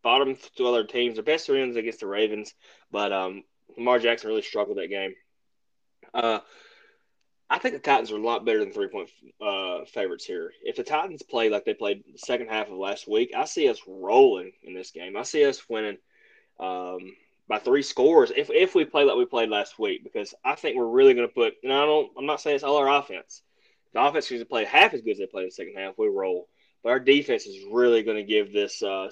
bottom 0.03 0.35
two 0.57 0.67
other 0.67 0.83
teams. 0.83 1.15
Their 1.15 1.23
best 1.23 1.47
wins 1.47 1.75
against 1.75 1.99
the 1.99 2.07
Ravens, 2.07 2.53
but 2.91 3.11
um, 3.11 3.43
Lamar 3.77 3.99
Jackson 3.99 4.29
really 4.29 4.41
struggled 4.41 4.77
that 4.77 4.89
game. 4.89 5.13
Uh, 6.13 6.39
I 7.49 7.59
think 7.59 7.73
the 7.73 7.79
Titans 7.79 8.11
are 8.11 8.17
a 8.17 8.21
lot 8.21 8.45
better 8.45 8.59
than 8.59 8.71
three 8.71 8.87
point 8.87 9.09
uh, 9.41 9.85
favorites 9.85 10.25
here. 10.25 10.51
If 10.63 10.75
the 10.75 10.83
Titans 10.83 11.21
play 11.21 11.49
like 11.49 11.65
they 11.65 11.73
played 11.73 12.03
the 12.11 12.17
second 12.17 12.47
half 12.47 12.69
of 12.69 12.77
last 12.77 13.07
week, 13.07 13.33
I 13.35 13.45
see 13.45 13.69
us 13.69 13.79
rolling 13.87 14.51
in 14.63 14.73
this 14.73 14.91
game. 14.91 15.17
I 15.17 15.23
see 15.23 15.45
us 15.45 15.67
winning 15.69 15.97
um, 16.59 16.99
by 17.47 17.59
three 17.59 17.83
scores 17.83 18.31
if, 18.35 18.49
if 18.49 18.73
we 18.75 18.85
play 18.85 19.03
like 19.03 19.17
we 19.17 19.25
played 19.25 19.49
last 19.49 19.77
week 19.77 20.03
because 20.03 20.33
I 20.43 20.55
think 20.55 20.77
we're 20.77 20.87
really 20.87 21.13
going 21.13 21.27
to 21.27 21.33
put. 21.33 21.53
And 21.63 21.71
I 21.71 21.85
don't. 21.85 22.11
I'm 22.17 22.25
not 22.25 22.41
saying 22.41 22.55
it's 22.55 22.63
all 22.63 22.77
our 22.77 22.99
offense. 22.99 23.41
The 23.93 24.01
offense 24.01 24.29
going 24.29 24.41
to 24.41 24.45
play 24.45 24.65
half 24.65 24.93
as 24.93 25.01
good 25.01 25.11
as 25.11 25.17
they 25.19 25.27
played 25.27 25.43
in 25.43 25.47
the 25.49 25.51
second 25.51 25.75
half. 25.77 25.93
We 25.97 26.07
roll, 26.07 26.47
but 26.81 26.89
our 26.89 26.99
defense 26.99 27.45
is 27.45 27.65
really 27.71 28.01
going 28.03 28.17
to 28.17 28.23
give 28.23 28.51
this 28.51 28.81
uh, 28.81 29.09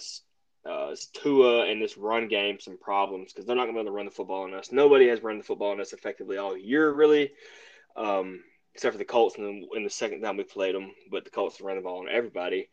uh, 0.65 0.95
Tua 1.13 1.65
and 1.67 1.81
this 1.81 1.97
run 1.97 2.27
game 2.27 2.59
some 2.59 2.77
problems 2.77 3.31
because 3.31 3.45
they're 3.45 3.55
not 3.55 3.65
going 3.65 3.75
to 3.75 3.79
be 3.79 3.81
able 3.81 3.91
to 3.91 3.95
run 3.95 4.05
the 4.05 4.11
football 4.11 4.43
on 4.43 4.53
us. 4.53 4.71
Nobody 4.71 5.07
has 5.07 5.21
run 5.21 5.37
the 5.37 5.43
football 5.43 5.71
on 5.71 5.81
us 5.81 5.93
effectively 5.93 6.37
all 6.37 6.57
year, 6.57 6.91
really, 6.91 7.31
um, 7.95 8.41
except 8.73 8.93
for 8.93 8.97
the 8.97 9.05
Colts 9.05 9.37
in 9.37 9.43
the, 9.43 9.77
in 9.77 9.83
the, 9.83 9.89
second 9.89 10.21
time 10.21 10.37
we 10.37 10.43
played 10.43 10.75
them. 10.75 10.91
But 11.09 11.25
the 11.25 11.31
Colts 11.31 11.61
run 11.61 11.75
the 11.75 11.81
ball 11.81 11.99
on 11.99 12.09
everybody. 12.09 12.69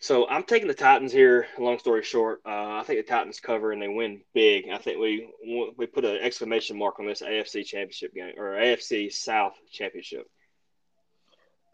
So 0.00 0.28
I'm 0.28 0.44
taking 0.44 0.68
the 0.68 0.74
Titans 0.74 1.12
here. 1.12 1.46
Long 1.58 1.78
story 1.78 2.04
short, 2.04 2.40
uh, 2.46 2.78
I 2.78 2.84
think 2.86 3.04
the 3.04 3.10
Titans 3.10 3.40
cover 3.40 3.72
and 3.72 3.82
they 3.82 3.88
win 3.88 4.20
big. 4.32 4.68
I 4.72 4.78
think 4.78 4.98
we 4.98 5.28
we 5.76 5.86
put 5.86 6.04
an 6.04 6.18
exclamation 6.20 6.78
mark 6.78 7.00
on 7.00 7.06
this 7.06 7.22
AFC 7.22 7.64
Championship 7.64 8.14
game 8.14 8.34
or 8.36 8.52
AFC 8.52 9.12
South 9.12 9.54
Championship. 9.72 10.26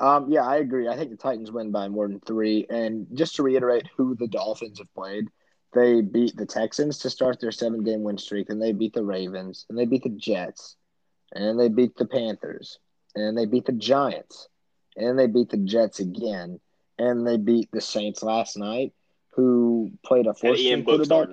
Um, 0.00 0.30
yeah, 0.30 0.44
I 0.44 0.56
agree. 0.56 0.88
I 0.88 0.96
think 0.96 1.10
the 1.10 1.16
Titans 1.16 1.52
win 1.52 1.70
by 1.70 1.88
more 1.88 2.08
than 2.08 2.20
three. 2.20 2.66
And 2.68 3.06
just 3.14 3.36
to 3.36 3.42
reiterate 3.42 3.88
who 3.96 4.16
the 4.16 4.26
Dolphins 4.26 4.78
have 4.78 4.92
played, 4.94 5.28
they 5.72 6.00
beat 6.00 6.36
the 6.36 6.46
Texans 6.46 6.98
to 6.98 7.10
start 7.10 7.40
their 7.40 7.52
seven 7.52 7.82
game 7.84 8.02
win 8.02 8.16
streak, 8.18 8.48
and 8.48 8.60
they 8.60 8.72
beat 8.72 8.94
the 8.94 9.04
Ravens, 9.04 9.66
and 9.68 9.78
they 9.78 9.84
beat 9.84 10.04
the 10.04 10.10
Jets, 10.10 10.76
and 11.32 11.58
they 11.58 11.68
beat 11.68 11.96
the 11.96 12.06
Panthers, 12.06 12.78
and 13.14 13.36
they 13.36 13.46
beat 13.46 13.66
the 13.66 13.72
Giants, 13.72 14.48
and 14.96 15.18
they 15.18 15.26
beat 15.26 15.50
the 15.50 15.58
Jets 15.58 16.00
again, 16.00 16.60
and 16.98 17.26
they 17.26 17.36
beat 17.36 17.70
the 17.72 17.80
Saints 17.80 18.22
last 18.22 18.56
night, 18.56 18.92
who 19.30 19.92
played 20.04 20.26
a 20.26 20.34
fourth 20.34 20.58
string 20.58 20.84
quarterback. 20.84 21.28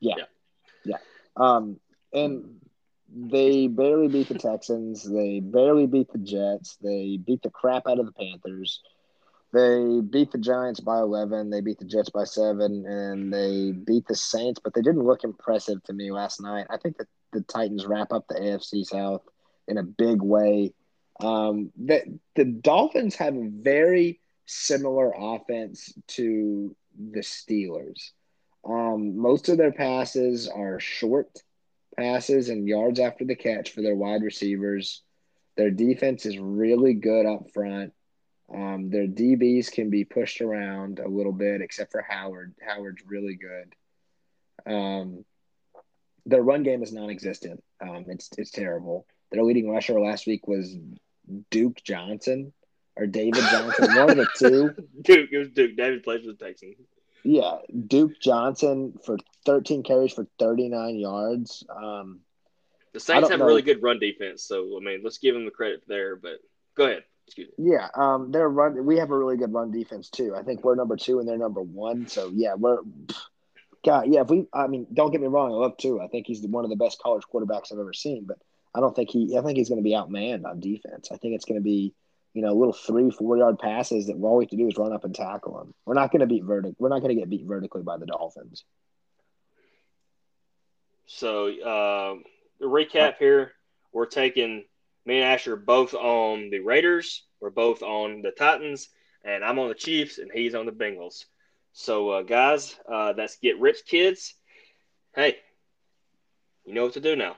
Yeah. 0.00 0.14
yeah. 0.18 0.24
Yeah. 0.84 0.96
Um, 1.36 1.78
and 2.12 2.60
they 3.12 3.66
barely 3.66 4.08
beat 4.08 4.28
the 4.28 4.38
Texans. 4.38 5.02
They 5.08 5.40
barely 5.40 5.86
beat 5.86 6.12
the 6.12 6.18
Jets. 6.18 6.76
They 6.82 7.18
beat 7.24 7.42
the 7.42 7.50
crap 7.50 7.86
out 7.88 7.98
of 7.98 8.06
the 8.06 8.12
Panthers. 8.12 8.80
They 9.52 10.00
beat 10.00 10.30
the 10.30 10.38
Giants 10.38 10.80
by 10.80 10.98
11. 11.00 11.50
They 11.50 11.60
beat 11.60 11.78
the 11.78 11.84
Jets 11.84 12.10
by 12.10 12.24
seven, 12.24 12.86
and 12.86 13.32
they 13.32 13.72
beat 13.72 14.06
the 14.06 14.14
Saints, 14.14 14.60
but 14.62 14.74
they 14.74 14.82
didn't 14.82 15.04
look 15.04 15.24
impressive 15.24 15.82
to 15.84 15.92
me 15.92 16.12
last 16.12 16.40
night. 16.40 16.66
I 16.70 16.76
think 16.76 16.98
that 16.98 17.08
the 17.32 17.40
Titans 17.42 17.86
wrap 17.86 18.12
up 18.12 18.26
the 18.28 18.36
AFC 18.36 18.84
South 18.84 19.22
in 19.66 19.78
a 19.78 19.82
big 19.82 20.22
way. 20.22 20.72
Um, 21.20 21.72
the, 21.76 22.18
the 22.36 22.44
Dolphins 22.44 23.16
have 23.16 23.34
a 23.34 23.48
very 23.48 24.20
similar 24.46 25.12
offense 25.16 25.92
to 26.08 26.74
the 27.12 27.20
Steelers. 27.20 28.10
Um, 28.64 29.16
most 29.16 29.48
of 29.48 29.58
their 29.58 29.72
passes 29.72 30.48
are 30.48 30.78
short 30.80 31.28
passes 31.96 32.48
and 32.48 32.68
yards 32.68 33.00
after 33.00 33.24
the 33.24 33.34
catch 33.34 33.72
for 33.72 33.82
their 33.82 33.96
wide 33.96 34.22
receivers. 34.22 35.02
Their 35.56 35.70
defense 35.70 36.24
is 36.24 36.38
really 36.38 36.94
good 36.94 37.26
up 37.26 37.50
front. 37.52 37.92
Um, 38.52 38.90
their 38.90 39.06
DBs 39.06 39.70
can 39.70 39.90
be 39.90 40.04
pushed 40.04 40.40
around 40.40 40.98
a 40.98 41.08
little 41.08 41.32
bit, 41.32 41.60
except 41.60 41.92
for 41.92 42.02
Howard. 42.02 42.54
Howard's 42.66 43.02
really 43.06 43.36
good. 43.36 44.72
Um, 44.72 45.24
their 46.26 46.42
run 46.42 46.62
game 46.62 46.82
is 46.82 46.92
non-existent. 46.92 47.62
Um, 47.80 48.06
it's 48.08 48.28
it's 48.36 48.50
terrible. 48.50 49.06
Their 49.30 49.44
leading 49.44 49.70
rusher 49.70 50.00
last 50.00 50.26
week 50.26 50.48
was 50.48 50.76
Duke 51.50 51.82
Johnson 51.84 52.52
or 52.96 53.06
David 53.06 53.42
Johnson, 53.50 53.94
one 53.94 54.10
of 54.10 54.16
the 54.16 54.28
two. 54.38 54.74
Duke, 55.02 55.30
it 55.32 55.38
was 55.38 55.48
Duke. 55.50 55.76
David 55.76 56.02
plays 56.02 56.22
for 56.22 56.32
the 56.32 56.44
Texans. 56.44 56.76
Yeah, 57.22 57.58
Duke 57.86 58.18
Johnson 58.20 58.98
for 59.04 59.18
13 59.46 59.82
carries 59.82 60.12
for 60.12 60.26
39 60.38 60.96
yards. 60.96 61.64
Um, 61.74 62.20
the 62.92 63.00
Saints 63.00 63.30
have 63.30 63.40
a 63.40 63.44
really 63.44 63.62
good 63.62 63.82
run 63.82 63.98
defense, 63.98 64.42
so 64.42 64.76
I 64.76 64.84
mean, 64.84 65.00
let's 65.04 65.18
give 65.18 65.34
them 65.34 65.44
the 65.44 65.50
credit 65.50 65.82
there. 65.86 66.16
But 66.16 66.40
go 66.74 66.86
ahead. 66.86 67.04
Yeah, 67.58 67.88
um, 67.94 68.32
their 68.32 68.48
run. 68.48 68.84
We 68.84 68.98
have 68.98 69.10
a 69.10 69.18
really 69.18 69.36
good 69.36 69.52
run 69.52 69.70
defense 69.70 70.10
Tua. 70.10 70.38
I 70.38 70.42
think 70.42 70.64
we're 70.64 70.74
number 70.74 70.96
two 70.96 71.18
and 71.18 71.28
they're 71.28 71.38
number 71.38 71.62
one. 71.62 72.06
So 72.08 72.30
yeah, 72.34 72.54
we're. 72.54 72.78
God, 73.82 74.08
yeah. 74.08 74.20
If 74.20 74.28
we, 74.28 74.46
I 74.52 74.66
mean, 74.66 74.86
don't 74.92 75.10
get 75.10 75.22
me 75.22 75.26
wrong. 75.26 75.52
I 75.52 75.54
love 75.54 75.76
too. 75.78 76.00
I 76.00 76.08
think 76.08 76.26
he's 76.26 76.42
one 76.42 76.64
of 76.64 76.70
the 76.70 76.76
best 76.76 77.00
college 77.02 77.22
quarterbacks 77.32 77.72
I've 77.72 77.78
ever 77.78 77.94
seen. 77.94 78.24
But 78.26 78.36
I 78.74 78.80
don't 78.80 78.94
think 78.94 79.10
he. 79.10 79.36
I 79.38 79.42
think 79.42 79.56
he's 79.56 79.68
going 79.68 79.80
to 79.80 79.84
be 79.84 79.94
outmanned 79.94 80.44
on 80.44 80.60
defense. 80.60 81.08
I 81.10 81.16
think 81.16 81.34
it's 81.34 81.46
going 81.46 81.58
to 81.58 81.64
be 81.64 81.94
you 82.32 82.42
know, 82.42 82.52
little 82.52 82.72
three, 82.72 83.10
four 83.10 83.36
yard 83.36 83.58
passes 83.58 84.06
that 84.06 84.16
all 84.22 84.36
we 84.36 84.44
have 84.44 84.50
to 84.50 84.56
do 84.56 84.68
is 84.68 84.76
run 84.76 84.92
up 84.92 85.04
and 85.04 85.14
tackle 85.14 85.58
them. 85.58 85.74
We're 85.84 85.94
not 85.94 86.12
going 86.12 86.20
to 86.20 86.26
beat 86.26 86.44
vertic. 86.44 86.76
We're 86.78 86.88
not 86.88 87.00
going 87.00 87.14
to 87.14 87.20
get 87.20 87.28
beat 87.28 87.46
vertically 87.46 87.82
by 87.82 87.96
the 87.96 88.06
Dolphins. 88.06 88.64
So, 91.06 91.48
uh, 91.48 92.14
the 92.60 92.66
recap 92.66 93.16
here: 93.18 93.52
we're 93.92 94.06
taking 94.06 94.64
me 95.04 95.16
and 95.16 95.24
Asher 95.24 95.56
both 95.56 95.94
on 95.94 96.50
the 96.50 96.60
Raiders. 96.60 97.24
We're 97.40 97.50
both 97.50 97.82
on 97.82 98.22
the 98.22 98.30
Titans, 98.30 98.88
and 99.24 99.44
I'm 99.44 99.58
on 99.58 99.68
the 99.68 99.74
Chiefs, 99.74 100.18
and 100.18 100.30
he's 100.32 100.54
on 100.54 100.66
the 100.66 100.72
Bengals. 100.72 101.24
So, 101.72 102.10
uh, 102.10 102.22
guys, 102.22 102.76
uh, 102.90 103.12
that's 103.14 103.36
get 103.38 103.60
rich 103.60 103.84
kids. 103.86 104.34
Hey, 105.14 105.36
you 106.64 106.74
know 106.74 106.84
what 106.84 106.94
to 106.94 107.00
do 107.00 107.16
now. 107.16 107.36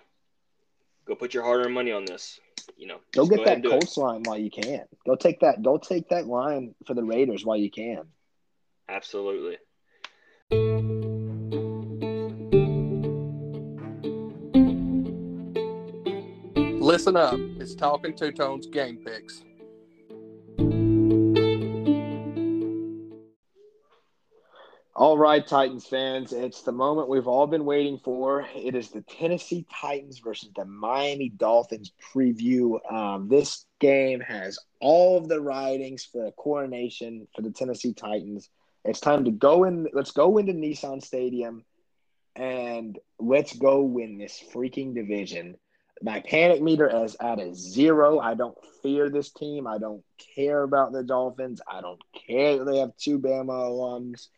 Go 1.04 1.14
put 1.14 1.34
your 1.34 1.42
hard-earned 1.42 1.74
money 1.74 1.92
on 1.92 2.04
this 2.04 2.38
you 2.76 2.86
know, 2.86 2.98
go 3.12 3.26
get 3.26 3.38
go 3.38 3.44
that 3.44 3.64
Colts 3.64 3.96
line 3.96 4.22
while 4.24 4.38
you 4.38 4.50
can. 4.50 4.84
Go 5.06 5.16
take 5.16 5.40
that. 5.40 5.62
Go 5.62 5.78
take 5.78 6.08
that 6.10 6.26
line 6.26 6.74
for 6.86 6.94
the 6.94 7.04
Raiders 7.04 7.44
while 7.44 7.56
you 7.56 7.70
can. 7.70 8.02
Absolutely. 8.88 9.58
Listen 16.92 17.16
up. 17.16 17.40
It's 17.58 17.74
Talking 17.74 18.14
Two 18.14 18.32
Tones 18.32 18.66
Game 18.66 18.98
Picks. 18.98 19.42
All 24.94 25.16
right, 25.16 25.46
Titans 25.46 25.86
fans, 25.86 26.34
it's 26.34 26.60
the 26.60 26.70
moment 26.70 27.08
we've 27.08 27.26
all 27.26 27.46
been 27.46 27.64
waiting 27.64 27.98
for. 28.04 28.46
It 28.54 28.74
is 28.74 28.90
the 28.90 29.00
Tennessee 29.00 29.64
Titans 29.72 30.18
versus 30.18 30.50
the 30.54 30.66
Miami 30.66 31.30
Dolphins 31.30 31.92
preview. 32.14 32.78
Um, 32.92 33.26
this 33.26 33.64
game 33.80 34.20
has 34.20 34.58
all 34.78 35.16
of 35.16 35.28
the 35.28 35.40
writings 35.40 36.04
for 36.04 36.26
a 36.26 36.32
coronation 36.32 37.26
for 37.34 37.40
the 37.40 37.52
Tennessee 37.52 37.94
Titans. 37.94 38.50
It's 38.84 39.00
time 39.00 39.24
to 39.24 39.30
go 39.30 39.64
in. 39.64 39.88
Let's 39.94 40.10
go 40.10 40.36
into 40.36 40.52
Nissan 40.52 41.02
Stadium 41.02 41.64
and 42.36 42.98
let's 43.18 43.56
go 43.56 43.80
win 43.80 44.18
this 44.18 44.44
freaking 44.52 44.94
division. 44.94 45.56
My 46.02 46.20
panic 46.20 46.60
meter 46.60 47.04
is 47.04 47.16
at 47.20 47.38
a 47.38 47.54
zero. 47.54 48.18
I 48.18 48.34
don't 48.34 48.56
fear 48.82 49.08
this 49.08 49.30
team. 49.30 49.66
I 49.66 49.78
don't 49.78 50.02
care 50.34 50.62
about 50.62 50.92
the 50.92 51.02
Dolphins. 51.02 51.60
I 51.70 51.80
don't 51.80 52.00
care 52.26 52.58
that 52.58 52.64
they 52.64 52.78
have 52.78 52.96
two 52.96 53.18
Bama 53.18 53.50
alums. 53.50 54.28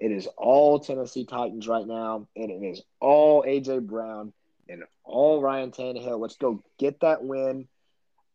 It 0.00 0.10
is 0.10 0.26
all 0.36 0.80
Tennessee 0.80 1.26
Titans 1.26 1.68
right 1.68 1.86
now, 1.86 2.26
and 2.34 2.50
it 2.50 2.64
is 2.64 2.82
all 2.98 3.44
AJ 3.44 3.86
Brown 3.86 4.32
and 4.68 4.84
all 5.04 5.40
Ryan 5.40 5.70
Tannehill. 5.70 6.18
Let's 6.18 6.36
go 6.36 6.62
get 6.78 7.00
that 7.00 7.22
win, 7.22 7.68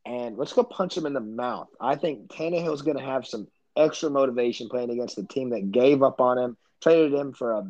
and 0.06 0.38
let's 0.38 0.54
go 0.54 0.64
punch 0.64 0.96
him 0.96 1.06
in 1.06 1.14
the 1.14 1.20
mouth. 1.20 1.68
I 1.82 1.96
think 1.96 2.30
Tannehill 2.30 2.74
is 2.74 2.84
going 2.84 2.98
to 2.98 3.04
have 3.04 3.28
some 3.28 3.48
extra 3.76 4.10
motivation 4.10 4.70
playing 4.70 4.92
against 4.92 5.16
the 5.16 5.26
team 5.26 5.50
that 5.50 5.72
gave 5.72 6.04
up 6.04 6.22
on 6.22 6.38
him, 6.38 6.58
traded 6.82 7.14
him 7.14 7.34
for 7.34 7.54
a 7.54 7.68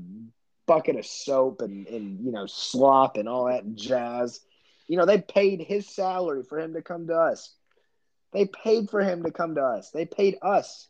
bucket 0.67 0.97
of 0.97 1.05
soap 1.05 1.61
and, 1.61 1.87
and 1.87 2.25
you 2.25 2.31
know 2.31 2.45
slop 2.45 3.17
and 3.17 3.27
all 3.27 3.45
that 3.45 3.75
jazz. 3.75 4.41
You 4.87 4.97
know 4.97 5.05
they 5.05 5.19
paid 5.19 5.61
his 5.61 5.87
salary 5.87 6.43
for 6.43 6.59
him 6.59 6.73
to 6.73 6.81
come 6.81 7.07
to 7.07 7.15
us. 7.15 7.53
They 8.33 8.45
paid 8.45 8.89
for 8.89 9.01
him 9.01 9.23
to 9.23 9.31
come 9.31 9.55
to 9.55 9.63
us. 9.63 9.91
They 9.91 10.05
paid 10.05 10.37
us 10.41 10.87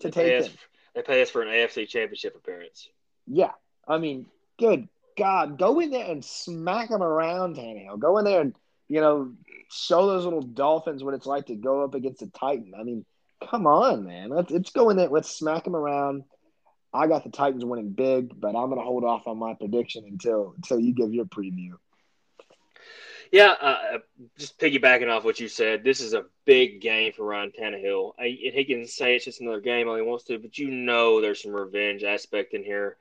to 0.00 0.10
take 0.10 0.44
him. 0.44 0.52
They 0.94 1.02
paid 1.02 1.22
us 1.22 1.30
for 1.30 1.42
an 1.42 1.48
AFC 1.48 1.88
Championship 1.88 2.36
appearance. 2.36 2.88
Yeah, 3.26 3.52
I 3.86 3.98
mean, 3.98 4.26
good 4.58 4.88
God, 5.16 5.58
go 5.58 5.80
in 5.80 5.90
there 5.90 6.10
and 6.10 6.24
smack 6.24 6.90
them 6.90 7.02
around, 7.02 7.56
Tannehill. 7.56 7.98
Go 7.98 8.18
in 8.18 8.24
there 8.24 8.40
and 8.40 8.54
you 8.88 9.00
know 9.00 9.32
show 9.70 10.06
those 10.06 10.24
little 10.24 10.42
Dolphins 10.42 11.04
what 11.04 11.14
it's 11.14 11.26
like 11.26 11.46
to 11.46 11.56
go 11.56 11.84
up 11.84 11.94
against 11.94 12.22
a 12.22 12.30
Titan. 12.30 12.72
I 12.78 12.84
mean, 12.84 13.04
come 13.50 13.66
on, 13.66 14.04
man. 14.04 14.30
Let's, 14.30 14.50
let's 14.50 14.70
go 14.70 14.90
in 14.90 14.96
there. 14.96 15.08
Let's 15.08 15.30
smack 15.30 15.64
them 15.64 15.76
around. 15.76 16.24
I 16.92 17.06
got 17.06 17.24
the 17.24 17.30
Titans 17.30 17.64
winning 17.64 17.90
big, 17.90 18.40
but 18.40 18.48
I'm 18.48 18.70
going 18.70 18.78
to 18.78 18.84
hold 18.84 19.04
off 19.04 19.26
on 19.26 19.38
my 19.38 19.54
prediction 19.54 20.04
until 20.08 20.54
until 20.56 20.80
you 20.80 20.94
give 20.94 21.12
your 21.12 21.26
preview. 21.26 21.72
Yeah, 23.30 23.54
uh, 23.60 23.78
uh, 23.94 23.98
just 24.38 24.58
piggybacking 24.58 25.10
off 25.10 25.24
what 25.24 25.38
you 25.40 25.48
said, 25.48 25.84
this 25.84 26.00
is 26.00 26.14
a 26.14 26.24
big 26.46 26.80
game 26.80 27.12
for 27.12 27.24
Ryan 27.24 27.52
Tannehill. 27.58 28.12
I, 28.18 28.28
he 28.28 28.64
can 28.64 28.86
say 28.86 29.16
it's 29.16 29.26
just 29.26 29.40
another 29.40 29.60
game 29.60 29.88
all 29.88 29.96
he 29.96 30.02
wants 30.02 30.24
to, 30.24 30.38
but 30.38 30.58
you 30.58 30.70
know 30.70 31.20
there's 31.20 31.42
some 31.42 31.52
revenge 31.52 32.04
aspect 32.04 32.54
in 32.54 32.64
here. 32.64 32.96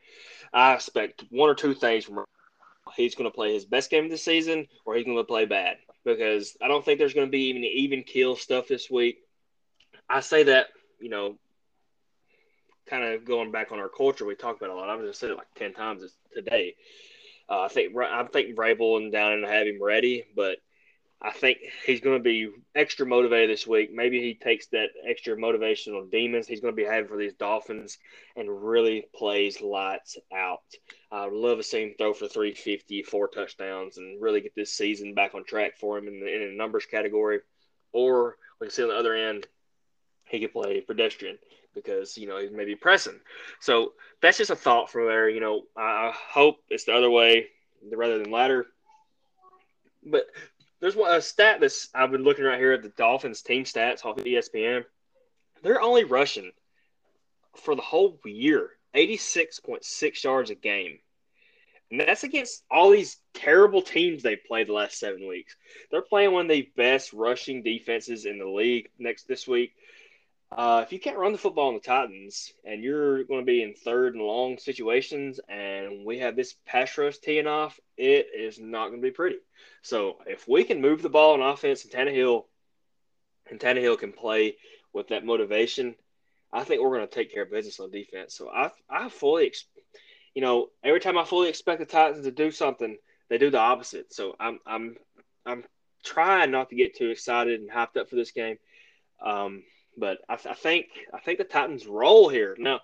I 0.53 0.73
expect 0.73 1.23
one 1.29 1.49
or 1.49 1.55
two 1.55 1.73
things 1.73 2.05
from 2.05 2.25
he's 2.95 3.15
going 3.15 3.29
to 3.29 3.35
play 3.35 3.53
his 3.53 3.65
best 3.65 3.89
game 3.89 4.05
of 4.05 4.11
the 4.11 4.17
season 4.17 4.67
or 4.85 4.95
he's 4.95 5.05
going 5.05 5.17
to 5.17 5.23
play 5.23 5.45
bad 5.45 5.77
because 6.05 6.57
I 6.61 6.67
don't 6.67 6.83
think 6.83 6.99
there's 6.99 7.13
going 7.13 7.27
to 7.27 7.31
be 7.31 7.49
even 7.49 7.63
even 7.63 8.03
kill 8.03 8.35
stuff 8.35 8.67
this 8.67 8.89
week. 8.89 9.19
I 10.09 10.21
say 10.21 10.43
that, 10.43 10.67
you 10.99 11.09
know, 11.09 11.37
kind 12.85 13.03
of 13.03 13.25
going 13.25 13.51
back 13.51 13.71
on 13.71 13.79
our 13.79 13.89
culture 13.89 14.25
we 14.25 14.35
talked 14.35 14.61
about 14.61 14.73
a 14.73 14.79
lot. 14.79 14.89
I've 14.89 15.01
just 15.01 15.19
said 15.19 15.31
it 15.31 15.37
like 15.37 15.53
10 15.55 15.73
times 15.73 16.03
today. 16.33 16.75
Uh, 17.49 17.61
I 17.61 17.67
think 17.69 17.95
I 17.97 18.23
think 18.23 18.55
Vrabel 18.55 18.97
and 18.97 19.11
Downing 19.11 19.47
have 19.47 19.67
him 19.67 19.81
ready, 19.81 20.25
but 20.35 20.57
I 21.21 21.31
think 21.31 21.57
he's 21.85 22.01
going 22.01 22.17
to 22.17 22.23
be 22.23 22.51
extra 22.75 23.05
motivated 23.05 23.49
this 23.49 23.65
week. 23.65 23.89
Maybe 23.91 24.21
he 24.21 24.35
takes 24.35 24.67
that 24.67 24.89
extra 25.07 25.35
motivational 25.35 26.09
demons 26.11 26.45
he's 26.45 26.59
going 26.59 26.73
to 26.73 26.81
be 26.81 26.87
having 26.87 27.07
for 27.07 27.17
these 27.17 27.33
Dolphins 27.33 27.97
and 28.35 28.63
really 28.63 29.07
plays 29.15 29.59
lights 29.59 30.17
out. 30.31 30.61
I 31.11 31.25
would 31.25 31.33
love 31.33 31.57
to 31.57 31.63
see 31.63 31.81
him 31.81 31.95
throw 31.97 32.13
for 32.13 32.27
350, 32.27 33.01
four 33.03 33.29
touchdowns, 33.29 33.97
and 33.97 34.21
really 34.21 34.41
get 34.41 34.53
this 34.55 34.73
season 34.73 35.15
back 35.15 35.33
on 35.33 35.43
track 35.43 35.77
for 35.79 35.97
him 35.97 36.07
in 36.07 36.19
the, 36.19 36.27
in 36.27 36.51
a 36.51 36.55
numbers 36.55 36.85
category. 36.85 37.39
Or 37.93 38.35
we 38.61 38.67
can 38.67 38.73
see 38.73 38.83
on 38.83 38.89
the 38.89 38.95
other 38.95 39.15
end, 39.15 39.47
he 40.25 40.39
could 40.39 40.53
play 40.53 40.81
pedestrian 40.81 41.39
because 41.77 42.17
you 42.17 42.27
know 42.27 42.39
he 42.39 42.49
may 42.49 42.65
be 42.65 42.75
pressing. 42.75 43.19
So 43.61 43.93
that's 44.21 44.37
just 44.37 44.51
a 44.51 44.55
thought 44.55 44.91
from 44.91 45.05
there. 45.05 45.29
You 45.29 45.39
know, 45.39 45.63
I 45.77 46.11
hope 46.13 46.57
it's 46.69 46.85
the 46.85 46.93
other 46.93 47.09
way 47.09 47.47
rather 47.91 48.17
than 48.17 48.31
ladder. 48.31 48.65
But 50.03 50.25
there's 50.79 50.95
a 50.95 51.21
stat 51.21 51.59
that's 51.59 51.89
I've 51.93 52.11
been 52.11 52.23
looking 52.23 52.45
right 52.45 52.59
here 52.59 52.73
at 52.73 52.83
the 52.83 52.89
Dolphins 52.89 53.41
team 53.41 53.63
stats 53.63 54.05
off 54.05 54.17
of 54.17 54.25
ESPN. 54.25 54.85
They're 55.63 55.81
only 55.81 56.03
rushing 56.03 56.51
for 57.55 57.75
the 57.75 57.81
whole 57.81 58.19
year 58.25 58.71
86.6 58.95 60.23
yards 60.23 60.49
a 60.49 60.55
game. 60.55 60.99
And 61.89 62.01
that's 62.01 62.23
against 62.23 62.63
all 62.69 62.89
these 62.89 63.17
terrible 63.33 63.81
teams 63.81 64.21
they've 64.21 64.43
played 64.45 64.67
the 64.67 64.73
last 64.73 64.99
seven 64.99 65.25
weeks. 65.27 65.55
They're 65.89 66.01
playing 66.01 66.33
one 66.33 66.45
of 66.45 66.51
the 66.51 66.69
best 66.75 67.13
rushing 67.13 67.63
defenses 67.63 68.25
in 68.25 68.39
the 68.39 68.47
league 68.47 68.89
next 68.99 69.27
this 69.27 69.47
week 69.47 69.73
Uh, 70.49 70.81
if 70.85 70.93
you 70.93 70.99
can't 70.99 71.17
run 71.17 71.33
the 71.33 71.37
football 71.37 71.67
on 71.67 71.73
the 71.73 71.79
Titans 71.79 72.53
and 72.63 72.81
you're 72.81 73.25
going 73.25 73.41
to 73.41 73.45
be 73.45 73.61
in 73.61 73.73
third 73.73 74.15
and 74.15 74.23
long 74.23 74.57
situations 74.57 75.41
and 75.49 76.05
we 76.05 76.19
have 76.19 76.35
this 76.35 76.55
pass 76.65 76.97
rush 76.97 77.17
teeing 77.17 77.47
off, 77.47 77.79
it 77.97 78.27
is 78.35 78.57
not 78.57 78.87
going 78.87 79.01
to 79.01 79.07
be 79.07 79.11
pretty. 79.11 79.37
So 79.81 80.17
if 80.25 80.47
we 80.47 80.63
can 80.63 80.81
move 80.81 81.01
the 81.01 81.09
ball 81.09 81.33
on 81.33 81.41
offense 81.41 81.83
and 81.83 81.91
Tannehill 81.91 82.45
and 83.49 83.59
Tannehill 83.59 83.99
can 83.99 84.13
play 84.13 84.55
with 84.93 85.09
that 85.09 85.25
motivation, 85.25 85.95
I 86.51 86.63
think 86.63 86.81
we're 86.81 86.95
going 86.95 87.07
to 87.07 87.13
take 87.13 87.33
care 87.33 87.43
of 87.43 87.51
business 87.51 87.81
on 87.81 87.91
defense. 87.91 88.33
So 88.33 88.49
I 88.49 88.71
I 88.89 89.09
fully, 89.09 89.53
you 90.33 90.41
know, 90.41 90.69
every 90.81 91.01
time 91.01 91.17
I 91.17 91.25
fully 91.25 91.49
expect 91.49 91.79
the 91.79 91.85
Titans 91.85 92.23
to 92.23 92.31
do 92.31 92.51
something, 92.51 92.97
they 93.29 93.37
do 93.37 93.49
the 93.49 93.59
opposite. 93.59 94.13
So 94.13 94.35
I'm 94.39 94.59
I'm 94.65 94.95
I'm 95.45 95.65
trying 96.05 96.51
not 96.51 96.69
to 96.69 96.75
get 96.75 96.95
too 96.95 97.09
excited 97.09 97.59
and 97.59 97.69
hyped 97.69 97.97
up 97.97 98.09
for 98.09 98.15
this 98.15 98.31
game. 98.31 98.57
Um, 99.21 99.63
but 99.97 100.19
I, 100.29 100.33
I, 100.33 100.53
think 100.53 100.87
I 101.13 101.19
think 101.19 101.39
the 101.39 101.43
Titans 101.43 101.87
roll 101.87 102.29
here. 102.29 102.55
Now, 102.57 102.79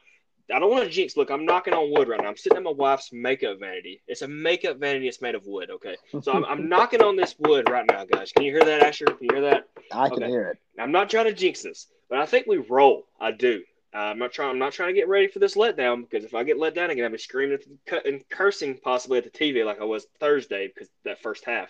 I 0.54 0.60
don't 0.60 0.71
want 0.71 0.84
to 0.84 0.89
jinx. 0.89 1.15
Look, 1.15 1.30
I'm 1.30 1.45
knocking 1.45 1.73
on 1.73 1.91
wood 1.91 2.10
right 2.10 2.19
now. 2.21 2.28
I'm 2.28 2.36
sitting 2.36 2.58
at 2.58 2.63
my 2.63 2.71
wife's 2.71 3.12
makeup 3.13 3.60
vanity. 3.60 4.02
It's 4.08 4.23
a 4.23 4.28
makeup 4.28 4.78
vanity. 4.78 5.08
It's 5.08 5.21
made 5.21 5.36
of 5.36 5.45
wood. 5.45 5.69
Okay, 5.69 5.95
so 6.21 6.34
I'm, 6.34 6.45
I'm 6.45 6.69
knocking 6.69 7.02
on 7.02 7.15
this 7.15 7.36
wood 7.39 7.69
right 7.69 7.86
now, 7.88 8.06
guys. 8.06 8.32
Can 8.32 8.43
you 8.43 8.52
hear 8.52 8.65
that, 8.65 8.84
Asher? 8.84 9.06
Can 9.06 9.17
you 9.21 9.30
hear 9.32 9.41
that? 9.41 9.69
I 9.91 10.10
can 10.10 10.23
okay. 10.23 10.32
hear 10.32 10.49
it. 10.49 10.58
I'm 10.80 10.91
not 10.91 11.10
trying 11.10 11.26
to 11.26 11.34
jinx 11.34 11.62
this, 11.62 11.88
but 12.10 12.19
I 12.19 12.26
think 12.26 12.47
we 12.47 12.58
roll. 12.58 13.06
I 13.19 13.32
do. 13.32 13.63
Uh, 13.93 13.99
I'm 13.99 14.19
not 14.19 14.34
trying. 14.34 14.49
I'm 14.49 14.60
not 14.60 14.73
trying 14.73 14.89
to 14.89 14.99
get 14.99 15.08
ready 15.08 15.28
for 15.28 15.39
this 15.39 15.56
letdown 15.56 16.02
because 16.02 16.26
if 16.26 16.34
I 16.34 16.43
get 16.43 16.58
let 16.58 16.73
down 16.73 16.89
again, 16.89 17.06
I'll 17.06 17.12
be 17.12 17.17
screaming 17.19 17.60
and 18.06 18.28
cursing 18.30 18.78
possibly 18.78 19.19
at 19.19 19.23
the 19.23 19.30
TV 19.30 19.63
like 19.63 19.80
I 19.80 19.86
was 19.86 20.08
Thursday 20.19 20.67
because 20.67 20.89
that 21.06 21.21
first 21.21 21.45
half. 21.45 21.69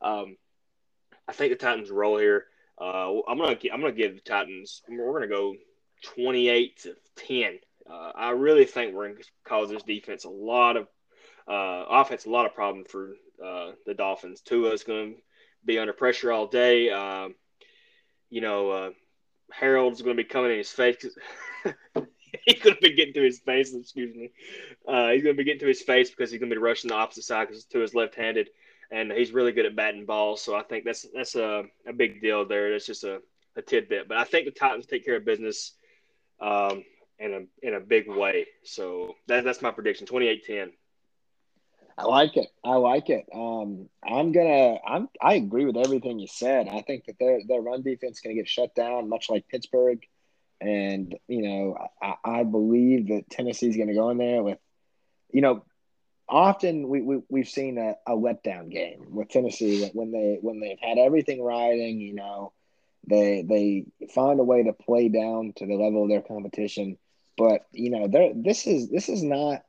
Um, 0.00 0.36
I 1.28 1.32
think 1.32 1.52
the 1.52 1.56
Titans 1.56 1.90
roll 1.90 2.18
here. 2.18 2.46
Uh, 2.80 3.20
I'm 3.28 3.38
gonna 3.38 3.56
I'm 3.72 3.80
gonna 3.80 3.92
give 3.92 4.14
the 4.14 4.20
Titans. 4.20 4.82
We're 4.88 5.12
gonna 5.12 5.28
go 5.28 5.54
28 6.02 6.82
to 6.82 6.96
10. 7.16 7.58
Uh, 7.88 8.12
I 8.14 8.30
really 8.30 8.64
think 8.64 8.94
we're 8.94 9.08
gonna 9.08 9.20
cause 9.44 9.70
this 9.70 9.82
defense 9.82 10.24
a 10.24 10.30
lot 10.30 10.76
of 10.76 10.88
uh, 11.48 11.84
offense, 11.88 12.26
a 12.26 12.30
lot 12.30 12.46
of 12.46 12.54
problem 12.54 12.84
for 12.84 13.14
uh, 13.44 13.72
the 13.86 13.94
Dolphins. 13.94 14.40
Tua's 14.40 14.84
gonna 14.84 15.12
be 15.64 15.78
under 15.78 15.92
pressure 15.92 16.32
all 16.32 16.46
day. 16.46 16.90
Um, 16.90 17.34
you 18.28 18.40
know, 18.40 18.70
uh, 18.70 18.90
Harold's 19.52 20.02
gonna 20.02 20.14
be 20.14 20.24
coming 20.24 20.50
in 20.50 20.58
his 20.58 20.70
face. 20.70 20.96
he's 22.44 22.60
gonna 22.62 22.76
be 22.82 22.94
getting 22.94 23.14
to 23.14 23.22
his 23.22 23.38
face. 23.40 23.74
Excuse 23.74 24.14
me. 24.14 24.32
Uh, 24.86 25.10
he's 25.10 25.22
gonna 25.22 25.34
be 25.34 25.44
getting 25.44 25.60
to 25.60 25.68
his 25.68 25.82
face 25.82 26.10
because 26.10 26.30
he's 26.30 26.40
gonna 26.40 26.54
be 26.54 26.60
rushing 26.60 26.88
the 26.88 26.94
opposite 26.94 27.24
side 27.24 27.48
because 27.48 27.64
Tua's 27.64 27.94
left-handed 27.94 28.50
and 28.90 29.12
he's 29.12 29.32
really 29.32 29.52
good 29.52 29.66
at 29.66 29.76
batting 29.76 30.06
balls. 30.06 30.42
So 30.42 30.54
I 30.54 30.62
think 30.62 30.84
that's 30.84 31.06
that's 31.14 31.34
a, 31.34 31.64
a 31.86 31.92
big 31.92 32.20
deal 32.20 32.46
there. 32.46 32.70
That's 32.70 32.86
just 32.86 33.04
a, 33.04 33.20
a 33.56 33.62
tidbit. 33.62 34.08
But 34.08 34.18
I 34.18 34.24
think 34.24 34.46
the 34.46 34.52
Titans 34.52 34.86
take 34.86 35.04
care 35.04 35.16
of 35.16 35.24
business 35.24 35.72
um, 36.40 36.84
in 37.18 37.34
a 37.34 37.66
in 37.66 37.74
a 37.74 37.80
big 37.80 38.08
way. 38.08 38.46
So 38.64 39.16
that, 39.28 39.44
that's 39.44 39.62
my 39.62 39.70
prediction. 39.70 40.06
28-10. 40.06 40.70
I 41.98 42.04
like 42.04 42.36
it. 42.36 42.48
I 42.62 42.74
like 42.74 43.08
it. 43.08 43.24
Um, 43.32 43.88
I'm 44.06 44.30
gonna. 44.30 44.76
I'm. 44.86 45.08
I 45.20 45.34
agree 45.34 45.64
with 45.64 45.78
everything 45.78 46.18
you 46.18 46.26
said. 46.26 46.68
I 46.68 46.82
think 46.82 47.06
that 47.06 47.18
their 47.18 47.40
their 47.48 47.62
run 47.62 47.82
defense 47.82 48.18
is 48.18 48.20
gonna 48.20 48.34
get 48.34 48.48
shut 48.48 48.74
down, 48.74 49.08
much 49.08 49.30
like 49.30 49.48
Pittsburgh. 49.48 50.00
And 50.60 51.16
you 51.26 51.42
know, 51.42 51.76
I, 52.02 52.14
I 52.22 52.44
believe 52.44 53.08
that 53.08 53.30
Tennessee's 53.30 53.78
gonna 53.78 53.94
go 53.94 54.10
in 54.10 54.18
there 54.18 54.42
with, 54.42 54.58
you 55.32 55.40
know, 55.40 55.64
often 56.28 56.88
we, 56.88 57.02
we 57.02 57.22
we've 57.28 57.48
seen 57.48 57.78
a, 57.78 57.94
a 58.10 58.16
letdown 58.16 58.70
game 58.70 59.06
with 59.10 59.28
Tennessee 59.28 59.88
when 59.92 60.12
they 60.12 60.38
when 60.40 60.60
they've 60.60 60.78
had 60.80 60.98
everything 60.98 61.42
riding, 61.42 62.00
you 62.00 62.14
know, 62.14 62.52
they 63.08 63.44
they 63.48 63.86
find 64.12 64.40
a 64.40 64.44
way 64.44 64.64
to 64.64 64.72
play 64.72 65.08
down 65.08 65.52
to 65.56 65.66
the 65.66 65.74
level 65.74 66.04
of 66.04 66.08
their 66.08 66.22
competition. 66.22 66.98
But 67.36 67.62
you 67.72 67.90
know, 67.90 68.08
this 68.34 68.66
is 68.66 68.88
this 68.88 69.08
is 69.08 69.22
not 69.22 69.62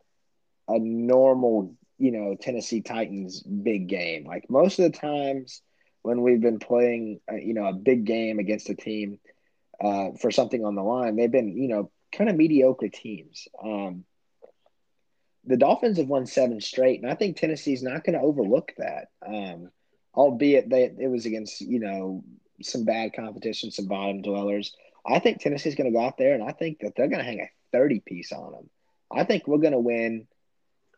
a 0.67 0.79
normal 0.79 1.75
you 1.97 2.11
know 2.11 2.35
Tennessee 2.39 2.81
Titans 2.81 3.41
big 3.43 3.87
game. 3.87 4.25
Like 4.25 4.49
most 4.49 4.79
of 4.79 4.91
the 4.91 4.97
times 4.97 5.61
when 6.01 6.21
we've 6.21 6.41
been 6.41 6.59
playing, 6.59 7.19
uh, 7.31 7.35
you 7.35 7.53
know, 7.53 7.65
a 7.65 7.73
big 7.73 8.05
game 8.05 8.39
against 8.39 8.69
a 8.69 8.75
team 8.75 9.19
uh, 9.83 10.11
for 10.19 10.31
something 10.31 10.63
on 10.65 10.75
the 10.75 10.83
line, 10.83 11.15
they've 11.15 11.31
been 11.31 11.57
you 11.57 11.67
know 11.67 11.91
kind 12.11 12.29
of 12.29 12.35
mediocre 12.35 12.89
teams. 12.89 13.47
Um, 13.63 14.05
the 15.47 15.57
Dolphins 15.57 15.97
have 15.97 16.07
won 16.07 16.25
seven 16.25 16.59
straight, 16.59 17.01
and 17.01 17.09
I 17.09 17.15
think 17.15 17.37
Tennessee's 17.37 17.81
not 17.81 18.03
going 18.03 18.17
to 18.17 18.25
overlook 18.25 18.73
that. 18.77 19.07
Um, 19.25 19.71
albeit 20.13 20.69
that 20.69 20.95
it 20.99 21.07
was 21.07 21.25
against 21.25 21.61
you 21.61 21.79
know 21.79 22.23
some 22.61 22.83
bad 22.83 23.13
competition, 23.13 23.71
some 23.71 23.87
bottom 23.87 24.21
dwellers. 24.21 24.75
I 25.05 25.19
think 25.19 25.39
Tennessee's 25.39 25.75
going 25.75 25.91
to 25.91 25.97
go 25.97 26.03
out 26.03 26.17
there, 26.17 26.33
and 26.33 26.43
I 26.43 26.51
think 26.51 26.79
that 26.79 26.93
they're 26.95 27.07
going 27.07 27.19
to 27.19 27.25
hang 27.25 27.39
a 27.39 27.49
thirty 27.71 28.01
piece 28.01 28.31
on 28.31 28.51
them. 28.51 28.69
I 29.11 29.23
think 29.23 29.47
we're 29.47 29.57
going 29.57 29.73
to 29.73 29.79
win 29.79 30.27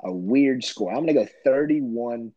a 0.04 0.12
weird 0.12 0.64
score. 0.64 0.90
I'm 0.90 1.06
going 1.06 1.16
to 1.16 1.26
go 1.26 1.30
thirty-one 1.44 2.34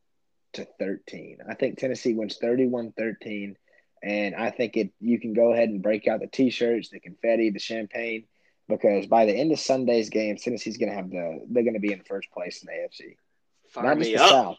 to 0.55 0.67
thirteen. 0.79 1.39
I 1.49 1.55
think 1.55 1.79
Tennessee 1.79 2.13
wins 2.13 2.39
31-13, 2.43 3.55
and 4.03 4.35
I 4.35 4.51
think 4.51 4.77
it. 4.77 4.93
You 5.01 5.19
can 5.19 5.33
go 5.33 5.55
ahead 5.55 5.71
and 5.71 5.83
break 5.83 6.07
out 6.07 6.21
the 6.21 6.27
t-shirts, 6.27 6.91
the 6.91 7.01
confetti, 7.01 7.49
the 7.49 7.59
champagne 7.59 8.25
because 8.69 9.07
by 9.07 9.27
the 9.27 9.35
end 9.35 9.53
of 9.53 9.59
Sunday's 9.59 10.11
game, 10.11 10.37
Tennessee's 10.37 10.79
going 10.79 10.91
to 10.91 10.97
have 10.97 11.11
the 11.11 11.45
they're 11.51 11.63
going 11.63 11.75
to 11.75 11.81
be 11.81 11.93
in 11.93 12.03
first 12.03 12.31
place 12.31 12.63
in 12.63 12.67
the 12.67 12.73
AFC. 12.73 13.17
Fire 13.71 13.85
Not 13.85 13.99
just 13.99 14.11
the 14.11 14.23
up. 14.23 14.31
South. 14.31 14.59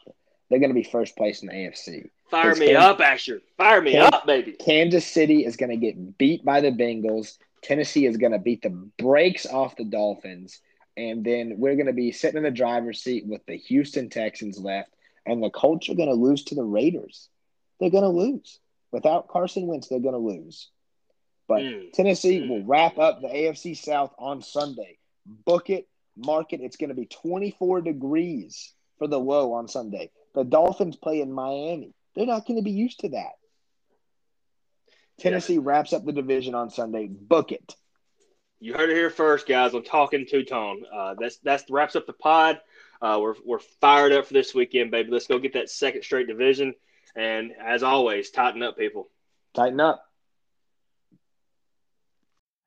They're 0.50 0.58
going 0.58 0.70
to 0.70 0.74
be 0.74 0.84
first 0.84 1.16
place 1.16 1.42
in 1.42 1.48
the 1.48 1.54
AFC. 1.54 2.10
Fire 2.30 2.54
me 2.54 2.74
up, 2.74 3.00
Asher. 3.00 3.40
Fire 3.56 3.80
me 3.80 3.96
up, 3.96 4.26
baby. 4.26 4.52
Kansas 4.52 5.06
City 5.06 5.44
is 5.44 5.56
going 5.56 5.70
to 5.70 5.76
get 5.76 6.18
beat 6.18 6.44
by 6.44 6.60
the 6.60 6.70
Bengals. 6.70 7.38
Tennessee 7.62 8.06
is 8.06 8.16
going 8.16 8.32
to 8.32 8.38
beat 8.38 8.62
the 8.62 8.70
brakes 8.98 9.46
off 9.46 9.76
the 9.76 9.84
Dolphins. 9.84 10.60
And 10.96 11.24
then 11.24 11.54
we're 11.56 11.74
going 11.74 11.86
to 11.86 11.92
be 11.92 12.12
sitting 12.12 12.36
in 12.36 12.44
the 12.44 12.50
driver's 12.50 13.02
seat 13.02 13.26
with 13.26 13.44
the 13.46 13.56
Houston 13.56 14.10
Texans 14.10 14.58
left. 14.58 14.90
And 15.26 15.42
the 15.42 15.50
Colts 15.50 15.88
are 15.88 15.94
going 15.94 16.08
to 16.08 16.14
lose 16.14 16.44
to 16.44 16.54
the 16.54 16.62
Raiders. 16.62 17.28
They're 17.80 17.90
going 17.90 18.04
to 18.04 18.10
lose. 18.10 18.58
Without 18.92 19.28
Carson 19.28 19.66
Wentz, 19.66 19.88
they're 19.88 19.98
going 19.98 20.14
to 20.14 20.18
lose. 20.18 20.68
But 21.46 21.62
mm. 21.62 21.92
Tennessee 21.92 22.40
mm. 22.40 22.48
will 22.48 22.64
wrap 22.64 22.98
up 22.98 23.20
the 23.20 23.28
AFC 23.28 23.76
South 23.76 24.14
on 24.18 24.42
Sunday. 24.42 24.98
Book 25.26 25.70
it, 25.70 25.88
mark 26.16 26.52
it. 26.52 26.60
It's 26.60 26.76
going 26.76 26.88
to 26.88 26.94
be 26.94 27.06
24 27.06 27.82
degrees 27.82 28.72
for 28.98 29.06
the 29.08 29.18
low 29.18 29.52
on 29.52 29.68
Sunday. 29.68 30.10
The 30.34 30.44
Dolphins 30.44 30.96
play 30.96 31.20
in 31.20 31.32
Miami. 31.32 31.94
They're 32.14 32.26
not 32.26 32.46
going 32.46 32.58
to 32.58 32.64
be 32.64 32.70
used 32.70 33.00
to 33.00 33.10
that. 33.10 33.32
Tennessee 35.18 35.54
yeah. 35.54 35.60
wraps 35.62 35.92
up 35.92 36.04
the 36.04 36.12
division 36.12 36.54
on 36.54 36.70
Sunday. 36.70 37.06
Book 37.08 37.52
it. 37.52 37.74
You 38.60 38.74
heard 38.74 38.90
it 38.90 38.94
here 38.96 39.10
first, 39.10 39.46
guys. 39.46 39.74
I'm 39.74 39.84
talking 39.84 40.26
two 40.28 40.44
tone. 40.44 40.84
Uh, 40.92 41.14
that's 41.18 41.36
that's 41.38 41.70
wraps 41.70 41.96
up 41.96 42.06
the 42.06 42.12
pod. 42.12 42.60
Uh, 43.02 43.18
we're 43.20 43.34
we're 43.44 43.58
fired 43.58 44.12
up 44.12 44.26
for 44.26 44.32
this 44.32 44.54
weekend, 44.54 44.90
baby. 44.90 45.10
Let's 45.10 45.26
go 45.26 45.38
get 45.38 45.52
that 45.52 45.70
second 45.70 46.02
straight 46.02 46.26
division. 46.26 46.74
And 47.14 47.52
as 47.62 47.82
always, 47.82 48.30
Titan 48.30 48.62
up, 48.62 48.78
people. 48.78 49.08
Titan 49.54 49.80
up. 49.80 50.03